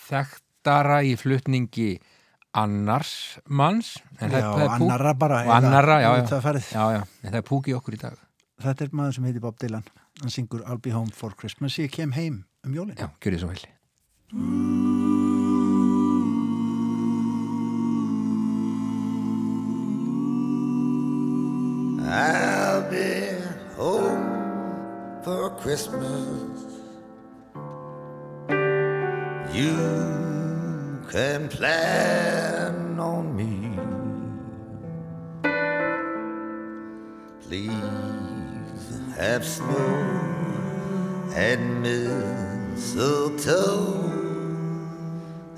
[0.09, 1.91] þekktara í flutningi
[2.59, 3.13] annars
[3.47, 3.97] manns.
[4.21, 5.43] En já, og annara bara.
[5.47, 6.11] Og annara, já,
[6.73, 8.19] já, já, en það er púki okkur í dag.
[8.59, 9.87] Þetta er maður sem heitir Bob Dylan.
[10.23, 11.79] Hann syngur I'll be home for Christmas.
[11.79, 12.99] Ég kem heim um jólinu.
[12.99, 13.75] Já, gjör því svo heilli.
[22.09, 22.48] Ah
[25.29, 26.64] for Christmas.
[29.53, 29.77] You
[31.11, 33.77] can plan on me.
[37.43, 37.73] Please
[39.19, 39.97] have snow
[41.35, 43.03] and mistletoe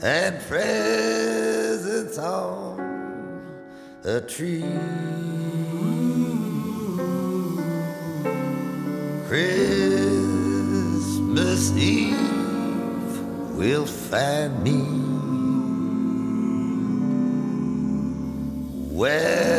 [0.03, 2.81] and presents on
[4.03, 5.60] a tree.
[9.31, 10.51] Christmas
[11.77, 12.19] Eve
[13.55, 14.81] will find me.
[18.93, 19.50] Where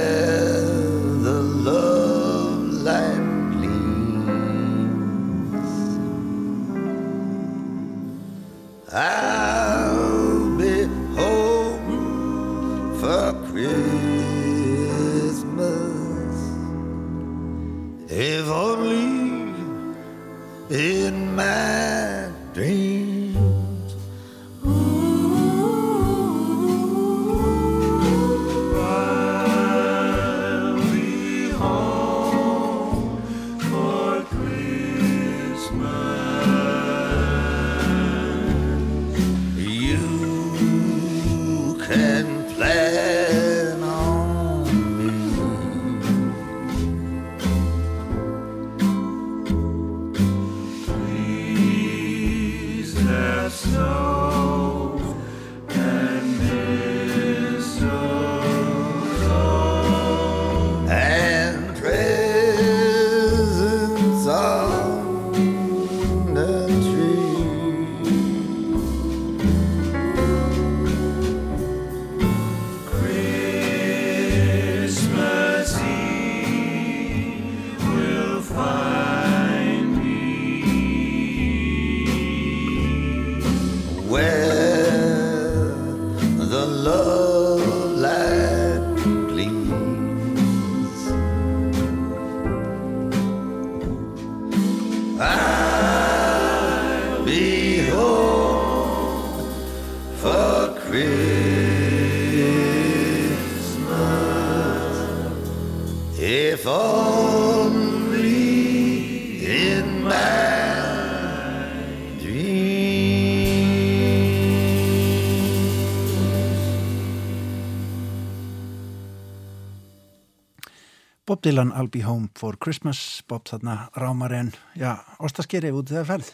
[121.41, 126.05] Bob Dylan, I'll be home for Christmas Bob þarna rámar en já, ostaskerið út þegar
[126.11, 126.27] ferð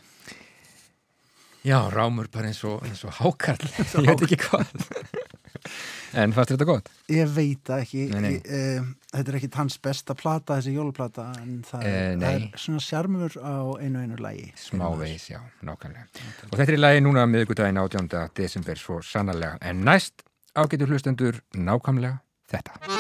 [1.63, 3.70] Já, rámur bara eins og, eins og hákarl,
[4.04, 4.74] ég veit ekki hvað.
[6.24, 6.91] en fannst þetta gott?
[7.12, 8.34] Ég veit það ekki Nei, nei.
[8.36, 12.20] Ég, eh, Þetta er ekki hans besta plata, þessi jóluplata en það, nei.
[12.26, 16.10] það er svona sjarmur á einu einu lægi Smávegis, já, nákvæmlega.
[16.52, 18.12] Og þetta er í lagi núna miðgudaginn 18.
[18.36, 19.56] desember svo sannarlega.
[19.63, 22.17] En næst ágætu hlustendur nákvæmlega
[22.52, 22.97] þetta.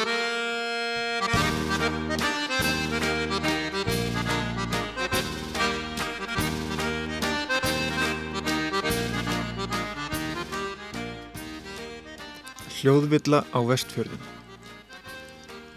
[12.77, 14.21] Hljóðvilla á vestfjörðum.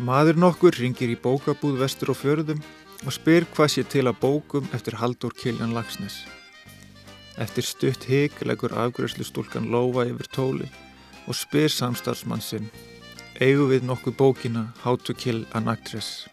[0.04, 2.60] Maður nokkur ringir í bókabúð vestur á fjörðum
[3.06, 6.18] og spyr hvað sé til að bókum eftir Haldur Kiljan Lagsnes.
[7.40, 10.68] Eftir stutt hig leggur afgræslu stúlkan Lófa yfir tóli
[11.24, 12.68] og spyr samstarfsmann sinn
[13.40, 16.28] eigum við nokkuð bókina How to Kill an Actress.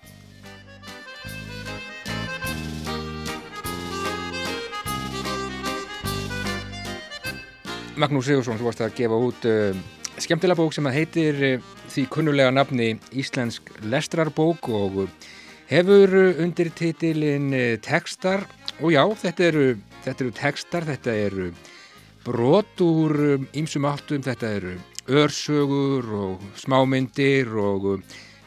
[7.97, 9.85] Magnús Sigursson, þú varst að gefa út uh,
[10.23, 15.27] skemmtilega bók sem að heitir uh, því kunnulega nafni Íslensk lestrarbók og uh,
[15.69, 18.45] hefur undir titilin uh, textar.
[18.81, 19.65] Og já, þetta eru,
[20.05, 21.49] þetta eru textar, þetta eru
[22.25, 24.73] brot úr ímsum áttum, þetta eru
[25.07, 27.87] örsögur og smámyndir og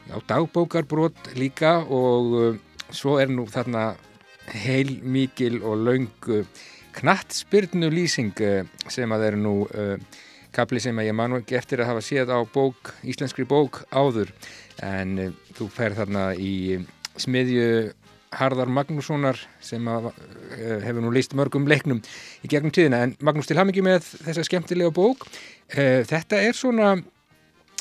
[0.07, 1.81] já, dagbókarbrot líka.
[1.89, 2.61] Og
[2.95, 3.95] svo er nú þarna
[4.51, 6.11] heil mikil og laung
[6.97, 9.97] knattspyrnu lýsing uh, sem að er nú uh,
[10.55, 14.33] kapli sem ég manu ekki eftir að hafa séð á bók, íslenskri bók áður.
[14.85, 16.81] En uh, þú fer þarna í
[17.21, 17.93] smiðju
[18.39, 22.03] Harðar Magnússonar sem að, uh, hefur nú líst mörgum leiknum
[22.45, 23.05] í gegnum tíðina.
[23.07, 25.27] En Magnús til hamingi með þessa skemmtilega bók.
[25.75, 26.95] Uh, þetta er svona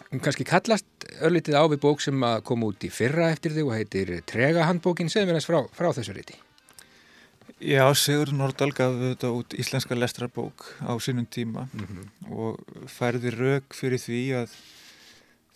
[0.09, 3.75] kannski kallast örlítið á við bók sem að koma út í fyrra eftir þig og
[3.77, 6.39] heitir Trega handbókin, segðum við þess frá, frá þessu riti
[7.59, 11.67] Já, Sigur Nordal gaf þetta út íslenska lestrarbók á sínum tíma
[12.31, 14.53] og færði rauk fyrir því að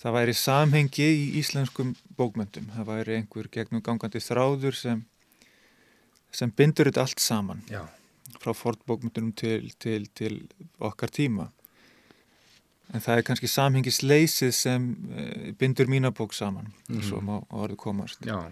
[0.04, 2.68] það væri samhengi í íslenskum bókmyndum.
[2.76, 5.04] Það væri einhver gegnum gangandi þráður sem,
[6.36, 7.64] sem bindur þetta allt saman.
[7.72, 7.86] Já.
[8.44, 10.42] Frá fortbókmyndunum til, til, til
[10.84, 11.48] okkar tíma.
[12.92, 17.08] En það er kannski samhengisleysið sem uh, bindur mína bók saman, mm -hmm.
[17.08, 18.20] svo má orðu komast.
[18.26, 18.52] Já.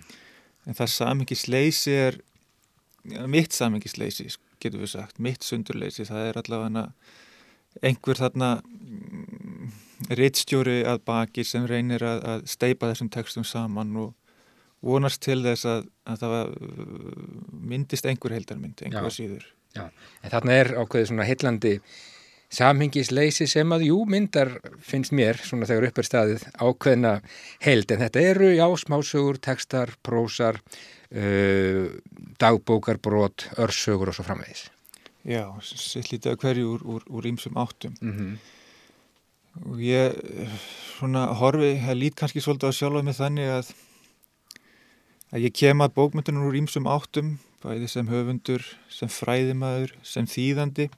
[0.65, 2.21] En það samhengisleysi er,
[3.03, 4.29] mitt samhengisleysi,
[4.61, 6.85] getur við sagt, mitt sundurleysi, það er allavega
[7.81, 9.71] einhver þarna mm,
[10.17, 14.13] rittstjóri að baki sem reynir að, að steipa þessum tekstum saman og
[14.85, 16.55] vonast til þess að, að það
[17.71, 19.17] myndist einhver heildarmynd, einhver Já.
[19.17, 19.45] síður.
[19.71, 19.85] Já,
[20.19, 21.75] en þarna er ákveðið svona heillandi
[22.51, 27.13] samhengisleysi sem að jú myndar finnst mér svona þegar upp er staðið ákveðna
[27.63, 31.00] heild en þetta eru já smásögur, tekstar, prósar, uh,
[32.39, 34.69] dagbókarbrót, örsögur og svo framvegis.
[35.27, 37.93] Já, sitt lítið að hverju úr, úr, úr ímsum áttum.
[38.01, 38.37] Mm -hmm.
[39.67, 40.15] Og ég
[40.97, 43.73] svona horfi, það lít kannski svolítið á sjálfa mig þannig að
[45.31, 50.89] að ég kem að bókmyndunum úr ímsum áttum, bæði sem höfundur, sem fræðimaður, sem þýðandi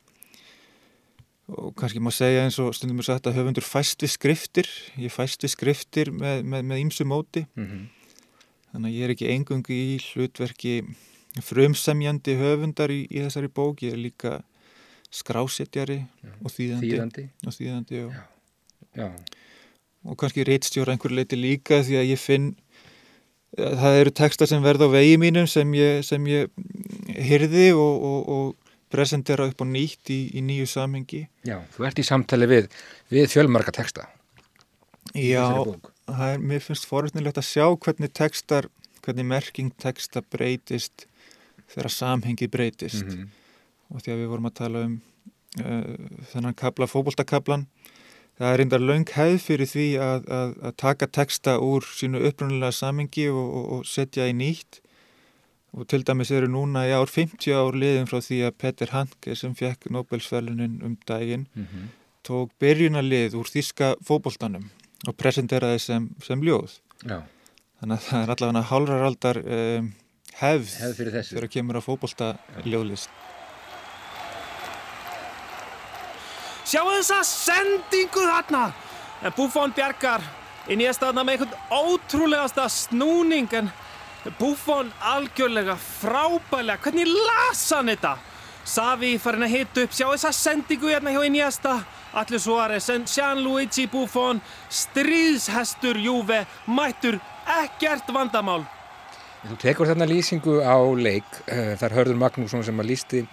[1.47, 5.49] og kannski má segja eins og stundum er sagt að höfundur fæsti skriftir, ég fæsti
[5.51, 8.02] skriftir með, með, með ímsu móti Mm -hmm.
[8.73, 10.73] Þannig að ég er ekki engungi í hlutverki
[11.41, 14.33] frumsemjandi höfundar í, í þessari bók, ég er líka
[15.13, 15.99] skrásetjari
[16.41, 17.23] og þýðandi, Þýðandi.
[17.47, 18.19] og þýðandi og,
[18.97, 19.07] Já,
[20.09, 22.51] og kannski reitstjóra einhver leiti líka því að ég finn
[23.57, 26.49] að það eru textar sem verða á vegi mínum sem ég, sem ég
[27.29, 31.23] hyrði og, og, og presentera upp á nýtt í, í nýju samhengi.
[31.45, 32.67] Já, þú ert í samtali við,
[33.13, 34.05] við fjölmarga teksta.
[35.17, 35.45] í Já,
[36.07, 38.67] er, mér finnst forutnilegt að sjá hvernig textar,
[39.05, 41.05] hvernig merking texta breytist
[41.73, 43.29] þegar samhengi breytist Mhm.
[43.93, 45.01] og því að við vorum að tala um
[45.59, 45.95] uh,
[46.33, 47.67] þennan kabla, fótboltakablan
[48.39, 52.71] það er reyndar löng hefð fyrir því að, að, að taka texta úr sínu upprunalega
[52.73, 54.79] samhengi og, og, og setja í nýtt
[55.73, 59.35] og til dæmis eru núna í ár 50 ár liðin frá því að Peter Handke
[59.35, 61.87] sem fekk Nobelsverlunin um daginn Mhm.
[62.23, 64.69] tók byrjunarlið úr þíska fótboltanum
[65.07, 66.77] og presenteraði sem, sem ljóð.
[67.03, 67.19] Já,
[67.81, 69.91] þannig að það er allavega hálfrar aldar um,
[70.39, 71.35] hefð hefð fyrir þessu.
[71.35, 72.29] þegar kemur að fótbolta
[72.65, 73.19] ljóðlist.
[76.63, 78.67] Sjáu þessa sendingu þarna!
[79.23, 80.23] En Buffon bjargar
[80.71, 83.69] inn í að staðna með einhvern ótrúlegasta snúning en
[84.39, 88.15] Buffon algjörlega frábælega hvernig las hann þetta
[88.63, 89.91] Savi farin að hita upp.
[89.91, 91.73] Sjáu þessa sendingu hérna hjá Iniesta.
[92.15, 94.39] Allir Suárez en Gianluigi Buffon
[94.71, 97.19] stríðshestur Júve mættur.
[97.59, 98.63] Ekkert vandamál.
[99.43, 103.23] Þú tekur þarna lýsingu á leik, uh, þar hörður Magnússon sem að lýsti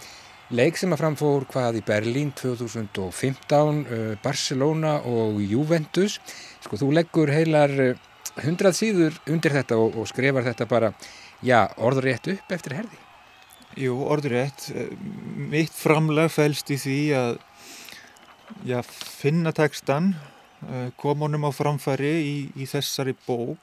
[0.50, 6.18] leik sem að framfór hvað í Berlín 2015, uh, Barcelona og Juventus.
[6.64, 7.94] Sko þú leggur heilar uh,
[8.42, 10.90] hundrað síður undir þetta og, og skrifar þetta bara,
[11.46, 12.98] já, orðrétt upp eftir herði.
[13.78, 14.70] Jú, orðurétt.
[15.50, 17.38] Mitt framlag fælst í því að
[18.66, 20.14] já, finna textan,
[20.66, 23.58] eh, koma honum á framfæri í, í þessari bók,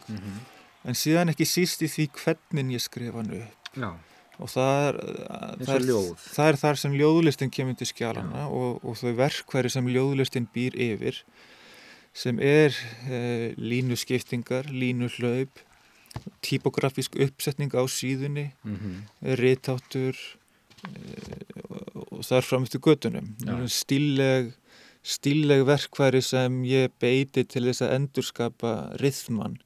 [0.87, 3.71] en síðan ekki síst í því hvernig ég skrifa hann upp.
[3.75, 3.91] Já.
[4.37, 4.97] Og það er,
[5.65, 5.85] það er,
[6.21, 10.77] það er þar sem ljóðlistin kemur til skjálana og, og þau verkværi sem ljóðlistin býr
[10.77, 11.23] yfir,
[12.13, 12.75] sem er
[13.09, 15.57] eh, línuskiptingar, línuhlaup,
[16.41, 19.35] típografísk uppsetning á síðunni, Mm -hmm.
[19.35, 20.15] ritáttur
[22.11, 23.67] og þar fram eftir göttunum Já.
[23.67, 24.53] stíleg
[25.03, 29.57] stíleg verkværi sem ég beiti til þess að endurskapa rithman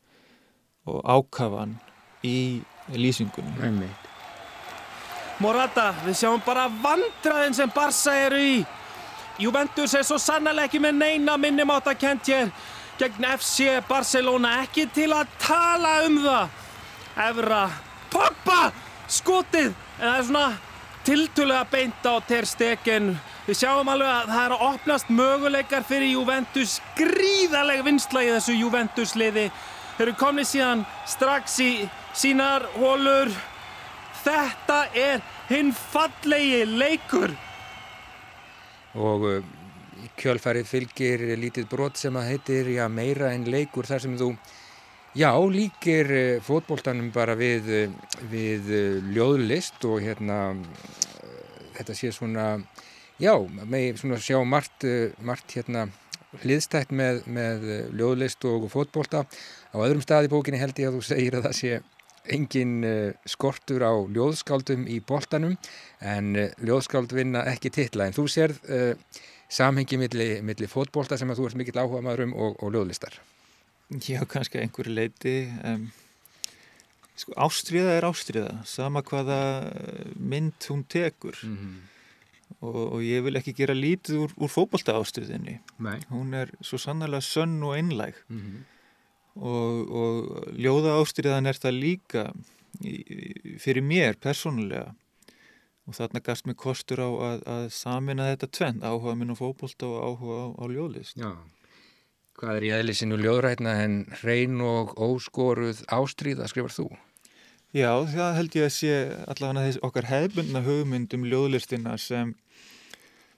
[0.86, 1.80] og ákafan
[2.24, 2.62] í
[2.94, 4.08] lýsingunum Einmitt.
[5.42, 8.66] Morata, við sjáum bara vandraðin sem Barca eru í.
[9.42, 12.52] Juventus er svo sannlega ekki með neina minnimáta kent hér
[13.02, 16.60] gegn FC Barcelona, ekki til að tala um það.
[17.26, 17.62] Evra,
[18.12, 18.60] Pogba,
[19.10, 20.46] skotið, en það er svona
[21.08, 23.14] tiltulega beint á Ter Stegen.
[23.48, 28.58] Við sjáum alveg að það er að opnast möguleikar fyrir Juventus, gríðaleg vinsla í þessu
[28.60, 29.48] Juventus liði.
[29.98, 31.72] Þeir eru komni síðan strax í
[32.14, 33.32] sínar hólur.
[34.22, 37.34] Þetta er hinn fallegi leikur.
[38.94, 39.26] Og
[40.22, 44.28] í kjölfarið fylgir lítið brot sem að heitir, já, meira en leikur þar sem þú,
[45.18, 50.54] já, líkir uh, fótboltanum bara við, uh, við uh, ljóðlist og hérna,
[51.80, 52.60] þetta sé svona,
[53.18, 53.34] já,
[53.66, 54.86] með svona sjá margt,
[55.26, 55.88] margt hérna,
[56.44, 57.66] hliðstætt með, með
[57.98, 59.26] ljóðlist og fótbolta.
[59.74, 61.82] Á öðrum stað í bókinni held ég að þú segir að það sé
[62.32, 62.76] engin
[63.26, 65.56] skortur á ljóðskáldum í boltanum
[66.06, 69.22] en ljóðskáld vinna ekki titla en þú sérð uh,
[69.52, 73.18] samhengi milli, milli fótbolta sem að þú ert mikill áhuga maður um og, og ljóðlistar.
[74.08, 75.36] Já, kannski einhverju leiti.
[75.68, 75.90] Um,
[77.20, 79.40] sko, ástriða er ástriða, sama hvaða
[80.16, 81.36] mynd hún tekur.
[81.44, 81.80] Mm -hmm.
[82.62, 85.60] og, og ég vil ekki gera lítið úr, úr fókbalta ástriðinni.
[85.80, 86.00] Nei.
[86.10, 88.16] Hún er svo sannlega sönn og einlæg.
[88.30, 88.64] Mm -hmm.
[89.36, 92.34] og, og ljóða ástriðan er það líka
[93.60, 94.96] fyrir mér persónulega
[95.92, 99.90] og þarna gafst mér kostur á að, að samina þetta tvenn, áhuga minn á fókbalta
[99.90, 101.20] og áhuga á, á ljóðlist.
[101.20, 101.32] Já.
[102.40, 106.88] Hvað er í aðlisinu ljóðrætna en hrein og óskoruð ástríða skrifar þú?
[107.76, 108.96] Já, það held ég að sé
[109.32, 112.34] allavega þess okkar hefbundna hugmyndum ljóðlistina sem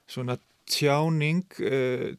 [0.09, 0.37] svona
[0.69, 2.13] tjáning uh,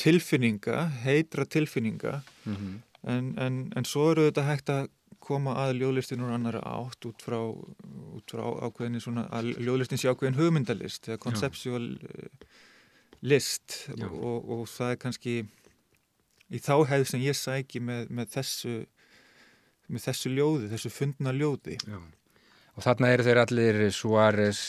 [0.00, 2.76] tilfinninga, heitra tilfinninga Mm -hmm.
[3.10, 4.88] en, en, en svo eru þetta hægt að
[5.28, 7.38] koma að ljóðlistin úr annara átt út frá,
[8.16, 12.46] út frá ákveðinni svona að ljóðlistin sé ákveðin hugmyndalist eða konceptual uh,
[13.20, 13.84] list.
[13.98, 15.34] Og, og það er kannski
[16.48, 18.78] í þá hefð sem ég sæki með, með þessu
[19.88, 21.78] með þessu ljóði, þessu fundna ljóði.
[21.88, 21.98] Já.
[22.76, 24.62] og þarna eru þeir allir Suárez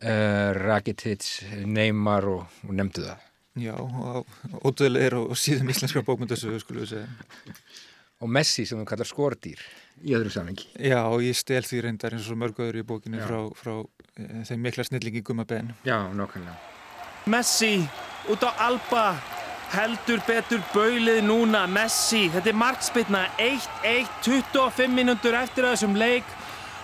[0.00, 1.26] uh, Rakitic,
[1.68, 3.26] Neymar og, og nefndu það.
[3.56, 4.26] Já, og
[4.68, 7.52] ódöðlega er og síðan íslenskra bókmyndasögu skulum við segja
[8.20, 9.60] og Messi sem þú kallar skordýr
[10.04, 10.68] í öðru samhengi.
[10.80, 13.74] Já, og ég stel því reyndar eins og mörgöður í bókinu frá, frá
[14.16, 15.72] e, þeim mikla snillingi Gumma Ben.
[15.86, 16.56] Já, nokkanlega
[17.26, 17.80] Messi
[18.30, 19.06] út á Alba
[19.72, 26.28] heldur betur baulið núna Messi, þetta er markspilna 1-1, 25 minútur eftir þessum leik.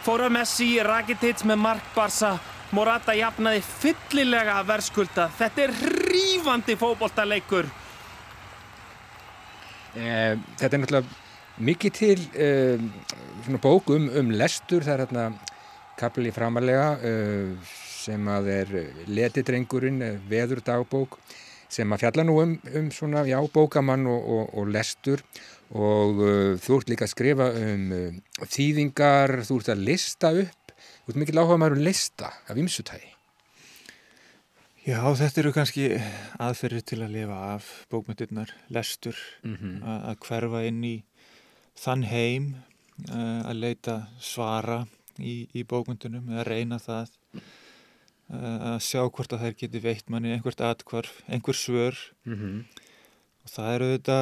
[0.03, 2.35] Fóra Messi Rakitic með Mark Barca.
[2.72, 5.28] Morata jafnaði fyllilega verðskulda.
[5.37, 7.66] Þetta er hrífandi fókbóltaleikur
[9.93, 11.22] eh, Þetta er náttúrulega
[11.61, 12.80] mikið til eh,
[13.44, 15.24] svona bók um, um lestur það er hérna
[16.00, 17.72] kaplið framalega eh,
[18.03, 18.70] sem að er
[19.07, 21.18] letidrengurinn, veður dagbók
[21.72, 25.22] sem að fjalla nú um, um svona, já, bókamann og, og, og lestur
[25.72, 30.74] og uh, þú ert líka að skrifa um uh, þýðingar, þú ert að lista upp,
[30.76, 33.09] þú ert mikil áhuga maður um lista af ymsutægi.
[34.82, 35.88] Já, þetta eru kannski
[36.42, 39.74] aðferðir til að lifa af bókmyndirnar, lestur, Mm -hmm.
[40.11, 40.96] að hverfa inn í
[41.79, 42.53] þann heim,
[43.09, 44.83] uh, að leita svara
[45.18, 50.33] í, í bókmyndunum, að reyna það, uh, að sjá hvort að þær geti veitt manni
[50.35, 51.99] einhvert atkvarf, einhver svör.
[52.29, 52.89] Mm -hmm.
[53.43, 54.16] Og það eru þetta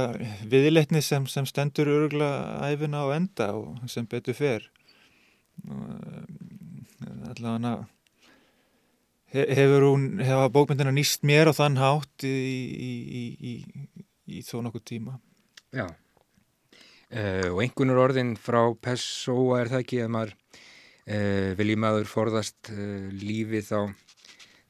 [0.49, 4.71] viðleitni sem, sem stendur öruglega æfina á enda og sem betur fer.
[7.29, 7.85] Allavega
[9.31, 12.33] hefur hún, hefa bókmyndina nýst mér á þann hátt í,
[12.75, 13.55] í, í, í,
[14.39, 15.19] í þó nokkuð tíma.
[15.71, 15.87] Já.
[17.11, 22.71] Uh, og einhvernur orðin frá Pessoa er það ekki að maður uh, vilji maður forðast
[22.71, 23.91] uh, lífi þá,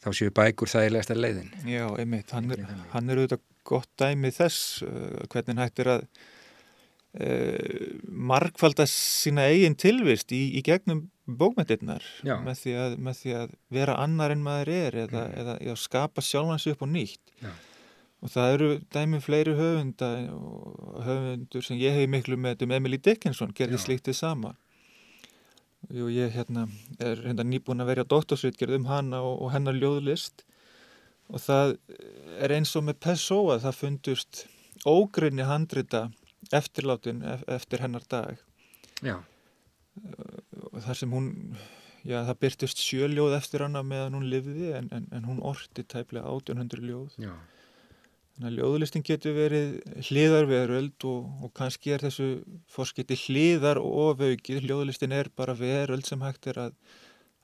[0.01, 1.53] þá séu bækur þægilegast að leiðin.
[1.69, 2.65] Já, einmitt, hann er,
[2.95, 4.81] hann er auðvitað gott dæmi þess
[5.29, 6.05] hvernig hægt er að
[8.31, 13.97] markfalda sína eigin tilvist í, í gegnum bókmyndirnar með því, að, með því að vera
[13.99, 15.35] annar en maður er eða, mm.
[15.43, 17.51] eða já, skapa sjálfansi upp og nýtt já.
[18.21, 20.09] Og það eru dæmi fleiri höfunda
[21.07, 24.55] höfundur sem ég hef miklu með um Emily Dickinson gerði slíktið sama.
[25.89, 26.67] Og ég hérna,
[27.01, 30.45] er hérna nýbúin að verja doktorsritgerð um hana og, og hennar ljóðlist.
[31.33, 31.77] Og það
[32.45, 34.45] er eins og með Pessoa það fundust
[34.85, 36.11] ógrinni handrita
[36.53, 38.37] eftirlátin eftir hennar dag.
[39.01, 39.17] Já.
[40.71, 41.31] Og þar sem hún
[42.05, 46.29] já það byrtist sjöljóð eftir hana meðan hún livði en, en, en hún orti tæplega
[46.29, 47.17] 1800 ljóð.
[47.17, 47.33] Já.
[48.49, 49.77] Ljóðlistin getur verið
[50.09, 52.31] hliðarveröld og, og kannski er þessu
[52.73, 56.75] fórskiti hliðar ofaukið ljóðlistin er bara veröld sem hægt er að,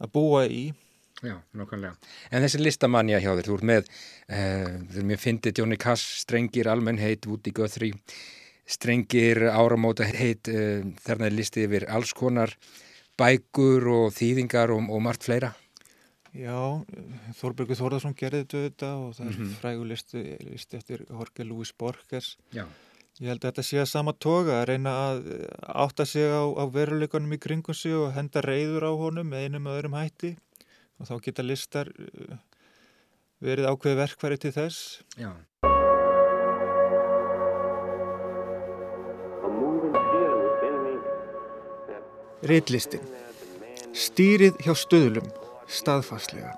[0.01, 0.70] að búa í
[1.24, 1.97] Já, nokkanlega.
[2.28, 3.86] En þessi listamannja hjá þér, þú ert með,
[4.28, 7.97] uh, þú ert með fyndið Johnny Cass, strengir almennheit, Woody Guthrie,
[8.68, 12.53] strengir áramóta heit, uh, þarna er listið yfir alls konar
[13.16, 15.55] bækur og þýðingar og, og margt fleira.
[16.37, 16.59] Já,
[17.39, 19.55] Þorbergur Þórðarsson gerði þetta og það er mm -hmm.
[19.61, 22.37] frægulisti listi eftir Jorge Luis Borges.
[22.53, 22.66] Já.
[23.16, 25.22] Ég held að þetta sé að sama toga að reyna að
[25.64, 29.70] átta sig á, á veruleikunum í kringum sig og henda reyður á honum með einum
[29.72, 30.37] öðrum hætti
[31.01, 31.89] og þá geta listar
[33.41, 35.01] verið ákveði verkværi til þess.
[35.16, 35.32] Já.
[42.47, 43.01] Rittlistin.
[43.97, 45.24] Stýrið hjá stöðlum,
[45.68, 46.54] staðfarslega.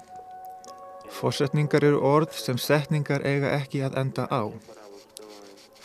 [1.09, 4.53] Fórsetningar eru orð sem setningar eiga ekki að enda á.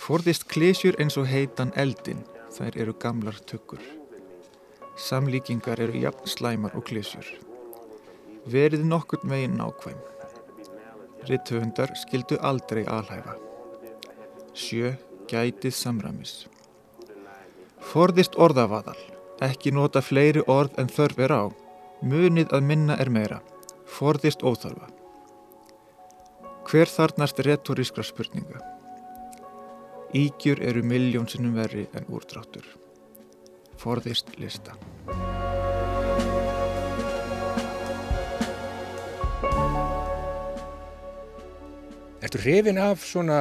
[0.04, 3.82] Forðist klísjur eins og heitan eldin, þær eru gamlar tökkur.
[5.00, 7.26] Samlíkingar eru jafn slæmar og klísjur.
[8.46, 9.98] Verið nokkurn veginn nákvæm.
[11.30, 13.38] Ritthöfundar skildu aldrei alhæfa.
[14.54, 14.94] Sjö
[15.32, 16.34] gætið samræmis.
[17.80, 19.00] Forðist orðavaðal,
[19.44, 21.44] ekki nota fleiri orð en þörf er á.
[22.04, 23.38] Munið að minna er meira.
[23.88, 24.90] Forðist óþarfa.
[26.68, 28.60] Hver þarnast retorískra spurninga?
[30.12, 32.66] Ígjur eru miljónsinnum verri en úrdráttur.
[33.80, 34.76] Forðist lista.
[42.20, 43.40] Ertu hrifin af svona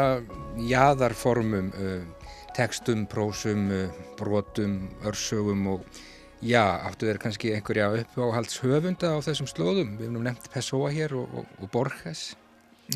[0.70, 6.02] jaðarformum, uh, textum, prósum, uh, brotum, örsögum og
[6.42, 9.96] já, áttu þeir kannski einhverja uppáhaldshöfunda á þessum slóðum?
[9.98, 12.32] Við hefum nefnt Pessoa hér og, og, og Borges.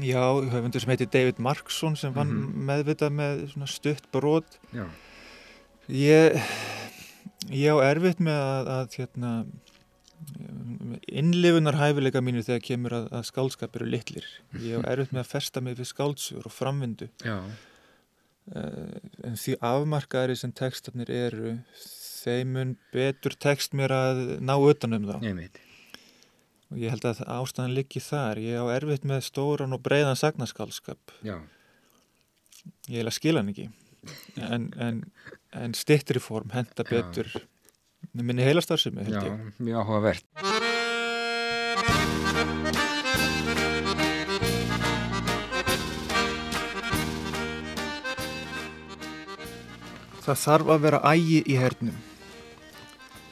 [0.03, 0.21] Já,
[0.53, 2.65] höfundur sem heitir David Markson sem vann mm -hmm.
[2.71, 4.59] meðvitað með svona stutt brot.
[4.75, 4.87] Já.
[5.89, 6.43] Ég,
[7.51, 9.31] ég á erfitt með að, að hérna,
[11.07, 14.27] innlifunar hæfileika mínu þegar kemur að, að skálskap eru litlir.
[14.59, 17.09] Ég á erfitt með að festa mig við skáldsur og framvindu.
[17.25, 17.39] Já.
[18.47, 21.57] Uh, en því afmarkaðari sem tekstarnir eru,
[22.27, 25.17] þeimun betur tekst mér að ná utanum þá.
[25.39, 25.61] Veit.
[26.73, 28.41] Og ég held að ástæðan liggi þar.
[28.43, 31.15] Ég á erfitt með stóran og breiðan sagnarskálskap.
[31.27, 31.39] Já.
[32.91, 33.69] Ég hef að skila hann ekki.
[34.39, 35.03] En, en,
[35.55, 37.43] en stittri form henda betur Já.
[38.23, 39.31] minni ég.
[39.31, 40.27] Já, mjög áhugavert.
[50.27, 51.99] Það þarf að vera ægi í hernum.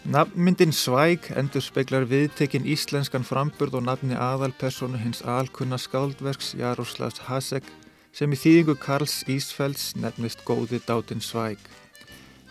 [0.04, 7.70] Nafnmyndin Svæk endur speiklar viðtekinn íslenskan framburð og nafni aðalpersonu hins alkunna skáldverks Jaroslavs Hasek
[8.12, 11.62] sem í þýðingu Karls Ísfelds nefnist góði dátinn Svæk.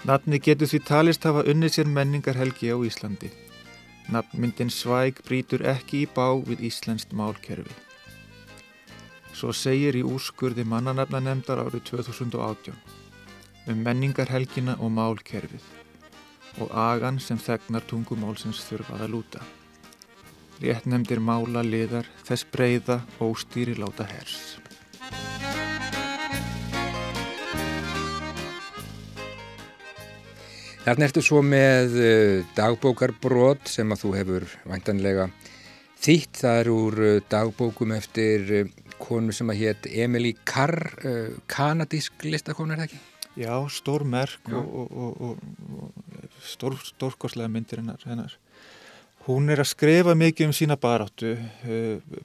[0.02, 3.30] Nafni getur því talist hafa unnið sér menningarhelgi á Íslandi.
[4.10, 7.78] Nafnmyndin Svæk brítur ekki í bá við Íslenskt málkerfi.
[9.38, 12.74] Svo segir í úrskurði mannanafnanemdar árið 2018
[13.70, 15.83] um menningarhelgina og málkerfið
[16.62, 19.44] og agan sem þegnar tungumálsins þurfað að lúta.
[20.62, 24.60] Rétt nefndir mála liðar þess breyða óstýri láta hers.
[30.84, 35.30] Þarna ertu svo með uh, dagbókarbrót sem að þú hefur væntanlega
[36.04, 36.42] þýtt.
[36.42, 40.78] Það er úr uh, dagbókum eftir uh, konu sem að hétt Emily Carr,
[41.52, 43.00] kanadísk listakonu er það ekki?
[43.36, 44.58] Já, stór merk Já.
[44.60, 45.38] og, og, og,
[45.80, 48.38] og stór, stórkoslega myndir hennar, hennar.
[49.28, 51.38] Hún er að skrifa mikið um sína baráttu,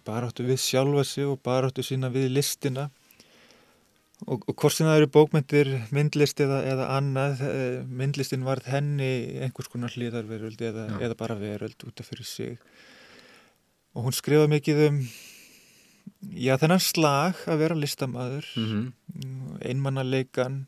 [0.05, 2.89] baráttu við sjálfa sig og baráttu sína við listina
[4.27, 4.43] Og,
[4.75, 7.43] sem það eru bókmyndir, myndlist eða, eða annað,
[7.87, 9.11] myndlistin varð henni
[9.45, 12.57] einhvers konar hlýðarveröld eða, eða bara veröld út af fyrir sig.
[13.95, 14.99] Og hún skrifaði mikið um,
[16.35, 19.63] já þennan slag að vera listamæður, mm -hmm.
[19.71, 20.59] einmannaleikan,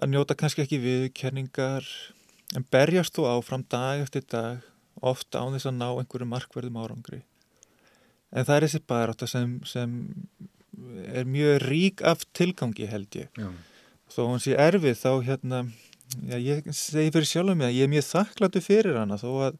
[0.00, 1.86] að njóta kannski ekki viðkerningar,
[2.56, 4.64] en berjast þú áfram dag eftir dag,
[5.00, 7.20] ofta á þess að ná einhverju markverðum árangri.
[8.30, 9.58] En það er þessi barátta sem...
[9.68, 10.00] sem
[11.12, 13.48] er mjög rík af tilgangi held ég Já.
[14.10, 15.62] þó hún sé erfið þá hérna
[16.28, 19.28] já, ég segi fyrir sjálf um mig að ég er mjög þakkláttu fyrir hana þó
[19.48, 19.58] að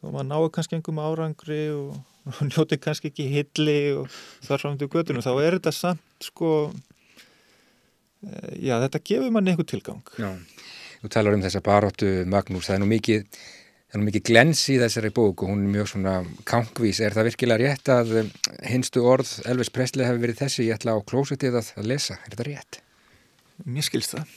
[0.00, 2.00] þó maður náu kannski einhverjum árangri og,
[2.30, 6.50] og njóti kannski ekki hilli og þar fram til göttunum þá er þetta samt sko
[8.60, 10.30] já þetta gefur manni einhver tilgang Já,
[11.02, 13.26] þú talar um þessa baróttu Magnús, það er nú mikið
[13.94, 16.14] það er nú mikið glens í þessari bók og hún er mjög svona
[16.50, 16.98] kankvís.
[16.98, 18.14] Er það virkilega rétt að
[18.66, 22.16] hinstu orð Elvis Presley hefur verið þessi, ég ætla á klósetið að, að lesa.
[22.24, 22.80] Er þetta rétt?
[23.70, 24.32] Mér skilst það.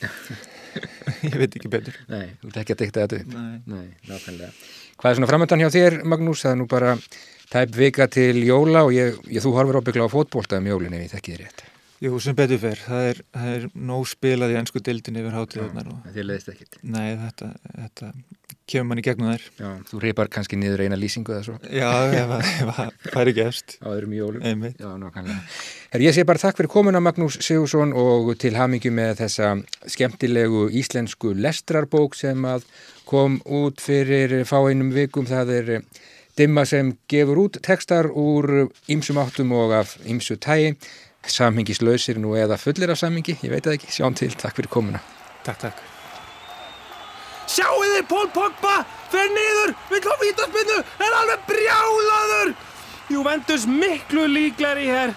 [1.26, 1.98] ég veit ekki betur.
[2.12, 3.34] Nei, þú ert ekki að dikta þetta upp.
[3.34, 3.56] Nei.
[3.74, 4.52] Nei, nákvæmlega.
[5.02, 6.44] Hvað er svona framöndan hjá þér, Magnús?
[6.46, 6.94] Það er nú bara
[7.50, 11.08] tæp vika til jóla og ég, ég þú horfur óbyggla á fótbólta um jólinn ef
[11.08, 11.66] ég þekki þið rétt.
[11.98, 12.78] Jú, sem betur fer.
[12.78, 15.88] Það er, það er nóg spilað í ennsku dildin yfir hátíðunar.
[15.90, 16.10] Og...
[16.14, 16.76] Þið leiðist ekkit.
[16.86, 18.10] Nei, þetta, þetta
[18.70, 19.46] kemur mann í gegnum þær.
[19.58, 21.56] Já, þú reypar kannski niður eina lýsingu eða svo.
[21.74, 21.90] Já,
[23.08, 23.78] það er gefst.
[23.82, 24.44] Á öðrum jólum.
[24.46, 24.76] Einmitt.
[24.78, 25.40] Já, nákvæmlega.
[25.96, 29.56] Herr, ég sé bara takk fyrir komuna Magnús Sigursson og til hamingi með þessa
[29.90, 32.68] skemmtilegu íslensku lestrarbók sem að
[33.10, 35.26] kom út fyrir fáinnum vikum.
[35.26, 35.74] Það er
[36.38, 40.76] dimma sem gefur út tekstar úr ýmsum áttum og af ýmsu tægi
[41.26, 45.02] samhengislausir nú eða fullir af samhengi, ég veit það ekki, sjáum til, takk fyrir komuna.
[45.46, 45.82] Takk, takk.
[47.48, 52.54] Sjáu þið, Pól Pogba fer niður, vill á vítaspinnu er alveg brjálaður.
[53.10, 55.16] Juventus miklu líklar í hér.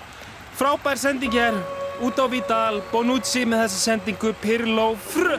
[0.59, 1.59] Frábær sending hér.
[2.01, 5.37] Út á Vidal, Bonucci með þessa sendingu Pirlo, fr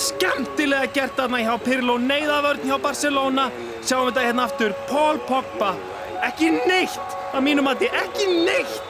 [0.00, 3.50] skemmtilega gert aðna hjá Pirlo neyðavörn hjá Barcelona.
[3.84, 5.74] Sjáum þetta hérna aftur, Pól Pogba
[6.26, 8.89] ekki neitt, að mínum að þið ekki neitt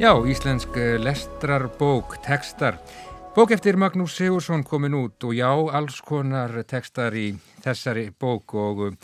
[0.00, 2.78] Já, íslensk eh, lestrarbók, tekstar.
[3.36, 8.80] Bók eftir Magnús Sigursson komin út og já, alls konar tekstar í þessari bók og
[8.86, 8.96] eh,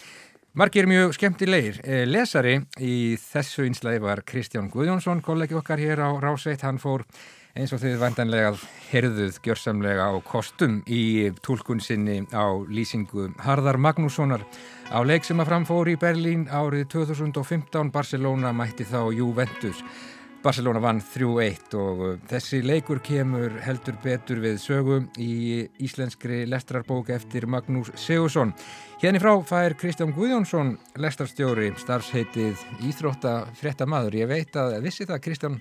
[0.56, 1.82] margir mjög skemmtilegir.
[1.84, 6.64] Eh, lesari í þessu einslæði var Kristján Guðjónsson, kollegi okkar hér á Rásveit.
[6.64, 7.04] Hann fór
[7.52, 8.56] eins og þið vandanlega
[8.88, 14.48] herðuð gjörsamlega á kostum í tólkun sinni á lýsingu Harðar Magnússonar
[14.88, 17.92] á leik sem að framfór í Berlín árið 2015.
[17.92, 19.84] Barcelona mætti þá Juventus.
[20.46, 27.10] Barcelona vann 3-1 og uh, þessi leikur kemur heldur betur við sögu í íslenskri lestrarbók
[27.16, 28.52] eftir Magnús Sigursson.
[29.02, 34.20] Hérna frá fær Kristján Guðjónsson lestrarstjóri starfsheitið Íþróttafréttamaður.
[34.22, 35.58] Ég veit að vissi það Kristján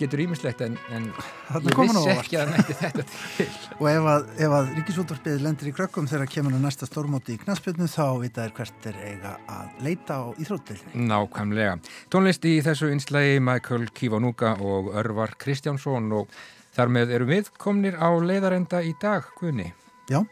[0.00, 3.48] getur ímislegt en, en ég vissi ekki að nætti þetta til.
[3.80, 7.40] Og ef að, ef að Ríkisútvarpið lendir í krökkum þegar kemur á næsta stórmóti í
[7.42, 11.08] knaspjötnu þá vita þér hvert er eiga að leita á íþróttildinni.
[11.10, 11.76] Nákvæmlega.
[12.12, 16.32] Tónlist í þessu einslægi Michael Kivanuka og Örvar Kristjánsson og
[16.76, 19.70] þar með erum við komnir á leiðarenda í dag, Guðni.
[20.10, 20.22] Já,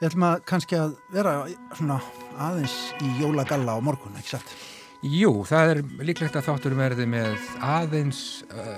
[0.00, 1.36] við ætlum að kannski að vera
[1.76, 2.00] svona
[2.48, 4.58] aðeins í jólagalla á morgun, ekki satt?
[5.06, 8.22] Jú, það er líklegt að þátturum verði með aðeins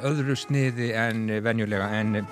[0.04, 2.26] öðru sniði en venjulega en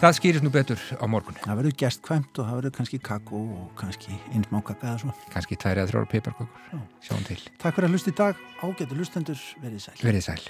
[0.00, 1.36] það skýrist nú betur á morgun.
[1.42, 5.16] Það verður gestkvæmt og það verður kannski kakó og kannski einsmákaka eða svo.
[5.34, 6.80] Kannski tæri að þróra peiparkökur.
[7.04, 7.42] Sjáum til.
[7.60, 8.40] Takk fyrir að hlusta í dag.
[8.64, 9.98] Ágættu hlustendur, verið sæl.
[10.00, 10.40] Verið sæl.